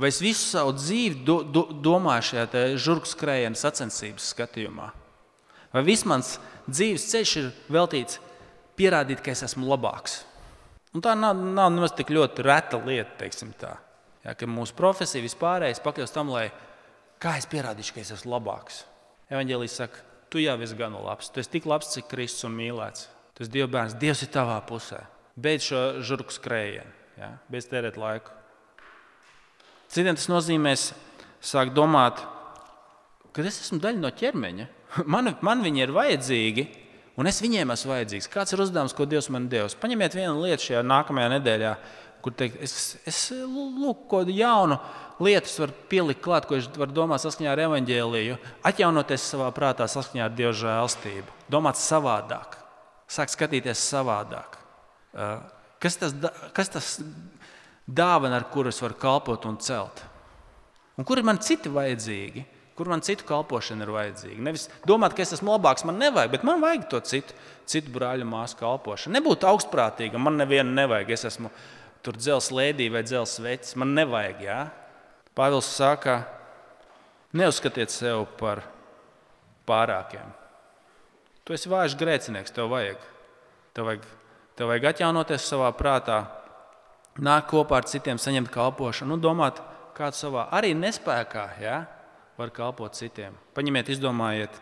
vai 0.00 0.10
es 0.10 0.22
visu 0.24 0.46
savu 0.46 0.74
dzīvi 0.78 1.22
do, 1.26 1.40
do, 1.44 1.66
domāju 1.84 2.30
šajā 2.30 2.64
žurku 2.80 3.10
skrējienu 3.10 3.58
sacensības 3.60 4.32
skatījumā. 4.34 4.90
Vai 5.74 5.84
viss 5.86 6.06
mans 6.08 6.34
dzīves 6.66 7.06
ceļš 7.12 7.36
ir 7.40 7.52
veltīts 7.70 8.18
pierādīt, 8.78 9.22
ka 9.22 9.34
es 9.34 9.44
esmu 9.46 9.68
labāks? 9.70 10.24
Un 10.94 11.04
tā 11.04 11.14
nav, 11.14 11.38
nav 11.38 11.70
nemaz 11.70 11.94
tik 11.94 12.10
ļoti 12.10 12.42
reta 12.42 12.80
lieta, 12.82 13.14
teiksim 13.20 13.52
tā. 13.58 13.76
Ja, 14.24 14.34
ka 14.34 14.48
mūsu 14.50 14.74
profesija 14.76 15.22
vispārējais 15.24 15.82
pakļaus 15.84 16.12
tam, 16.14 16.32
lai 16.34 16.48
kā 17.22 17.36
es 17.38 17.46
pierādīšu, 17.50 17.94
ka 17.94 18.02
es 18.02 18.10
esmu 18.16 18.34
labāks. 18.34 18.82
Evangelijas 19.30 19.78
saka, 19.78 20.02
tu 20.30 20.42
jau 20.42 20.56
esi 20.60 20.76
gan 20.76 20.98
labs. 20.98 21.30
Tu 21.30 21.40
esi 21.42 21.54
tik 21.54 21.70
labs, 21.70 21.92
cik 21.94 22.10
Kristus 22.10 22.48
un 22.48 22.58
mīlēts. 22.58 23.06
Esi 23.40 23.48
Dieva 23.54 23.70
bērns, 23.72 23.96
Dievs 23.96 24.20
ir 24.26 24.28
tavā 24.34 24.58
pusē. 24.68 24.98
Beidz 25.40 25.70
šo 25.70 25.78
žurku 26.04 26.34
skrējienu, 26.34 26.90
ja, 27.16 27.30
beidz 27.48 27.70
tērēt 27.70 27.96
laiku. 27.96 28.34
Citiem 29.88 30.18
tas 30.18 30.28
nozīmē 30.28 30.74
sākt 30.76 31.72
domāt, 31.72 32.20
ka 33.32 33.46
es 33.48 33.62
esmu 33.64 33.80
daļa 33.80 34.02
no 34.02 34.10
ķermeņa. 34.12 34.66
Man, 35.12 35.34
man 35.46 35.62
viņi 35.62 35.84
ir 35.84 35.92
vajadzīgi, 35.94 36.66
un 37.20 37.28
es 37.30 37.40
viņiem 37.42 37.70
esmu 37.74 37.92
vajadzīgs. 37.92 38.30
Kāds 38.32 38.54
ir 38.54 38.62
uzdevums, 38.64 38.94
ko 38.96 39.06
Dievs 39.06 39.28
man 39.30 39.46
devis? 39.50 39.76
Paņemiet 39.78 40.16
vienu 40.18 40.40
lietu 40.42 40.66
šajā 40.70 40.80
nākamajā 40.86 41.28
nedēļā, 41.36 41.74
kur 42.24 42.34
teikt, 42.36 42.58
es, 42.64 42.74
es 43.08 43.20
lūk, 43.30 44.06
ko 44.10 44.22
jaunu 44.26 44.80
lietu 45.22 45.52
varu 45.62 45.76
pielikt 45.92 46.22
klāt, 46.24 46.48
ko 46.48 46.58
es 46.58 46.68
varu 46.74 46.96
domāt 46.96 47.22
saskaņā 47.22 47.52
ar 47.52 47.64
evaņģēliju, 47.66 48.38
atjaunoties 48.66 49.26
savā 49.34 49.50
prātā 49.56 49.88
saskaņā 49.90 50.26
ar 50.26 50.36
Dieva 50.36 50.52
žēlstību, 50.56 51.38
domāt 51.52 51.80
savādāk, 51.80 52.56
sākt 53.10 53.36
skatīties 53.36 53.82
savādāk. 53.92 54.58
Kas 55.80 55.96
tas, 56.00 56.14
kas 56.56 56.72
tas 56.72 56.94
dāvana, 57.86 58.38
ar 58.40 58.48
kuru 58.52 58.72
es 58.72 58.80
varu 58.82 58.96
kalpot 59.00 59.46
un 59.48 59.58
celt? 59.62 60.02
Un 61.00 61.06
kur 61.08 61.20
ir 61.20 61.26
man 61.26 61.40
citi 61.40 61.72
vajadzīgi? 61.72 62.44
Kur 62.78 62.88
man 62.88 63.02
citu 63.04 63.26
kalpošana 63.28 63.84
ir 63.84 63.92
vajadzīga. 63.94 64.40
Nevis 64.46 64.68
domāt, 64.88 65.14
ka 65.16 65.24
es 65.24 65.34
esmu 65.36 65.52
labāks, 65.54 65.84
man 65.88 65.98
nevajag, 66.00 66.32
bet 66.32 66.46
man 66.48 66.62
vajag 66.62 66.86
to 66.92 67.00
citu, 67.04 67.36
citu 67.68 67.92
brāļu 67.94 68.26
māsu 68.28 68.56
kalpošanu. 68.60 69.18
Nebūt 69.18 69.44
augstprātīgam, 69.50 70.22
man 70.24 70.38
nevienu 70.40 70.72
nevajag. 70.78 71.12
Es 71.16 71.26
esmu 71.32 71.50
tur 72.04 72.16
dzels 72.16 72.50
lēdī 72.54 72.88
vai 72.92 73.04
dzels 73.04 73.36
vecs, 73.42 73.76
man 73.80 73.92
nevajag. 73.98 74.42
Jā? 74.46 74.60
Pāvils 75.36 75.68
saka, 75.76 76.22
neuzskatiet 77.36 77.92
sevi 77.92 78.24
par 78.40 78.64
pārākiem. 79.68 80.32
Tu 81.44 81.56
esi 81.56 81.70
vājš 81.70 81.96
grēcinieks, 82.00 82.52
tev 82.54 82.70
vajag. 82.72 83.00
Tev 83.76 83.86
vajag, 83.86 84.04
tev 84.58 84.70
vajag 84.70 84.90
atjaunoties 84.90 85.46
savā 85.46 85.70
prātā, 85.76 86.24
nākt 87.20 87.50
kopā 87.52 87.80
ar 87.80 87.86
citiem, 87.90 88.18
saņemt 88.18 88.50
kalpošanu 88.54 89.16
un 89.16 89.22
domāt, 89.22 89.60
kāds 89.96 90.20
savā 90.24 90.48
arī 90.54 90.72
nespējā. 90.78 91.46
Ja? 91.62 91.80
Var 92.40 92.52
kalpot 92.54 92.96
citiem. 92.96 93.36
Paņemiet, 93.56 93.92
izdomājiet 93.92 94.56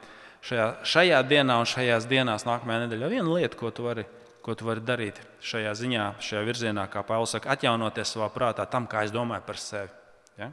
šajā, 0.44 0.68
šajā 0.86 1.22
dienā 1.30 1.58
un 1.62 1.68
šajās 1.68 2.08
dienās, 2.10 2.46
nākamajā 2.48 2.86
nedēļā, 2.86 3.10
vienu 3.14 3.36
lietu, 3.38 3.58
ko 3.60 3.72
tu 3.74 3.86
vari, 3.86 4.04
ko 4.44 4.56
tu 4.58 4.68
vari 4.68 4.84
darīt 4.84 5.20
šajā 5.44 5.74
ziņā, 5.78 6.10
šajā 6.24 6.44
virzienā, 6.48 6.88
kā 6.92 7.04
Pāvils 7.06 7.36
saka, 7.36 7.54
atjaunoties 7.54 8.14
savā 8.16 8.30
prātā 8.34 8.66
tam, 8.70 8.88
kā 8.90 9.06
es 9.06 9.14
domāju 9.14 9.46
par 9.46 9.60
sevi. 9.62 9.92
Ja? 10.38 10.52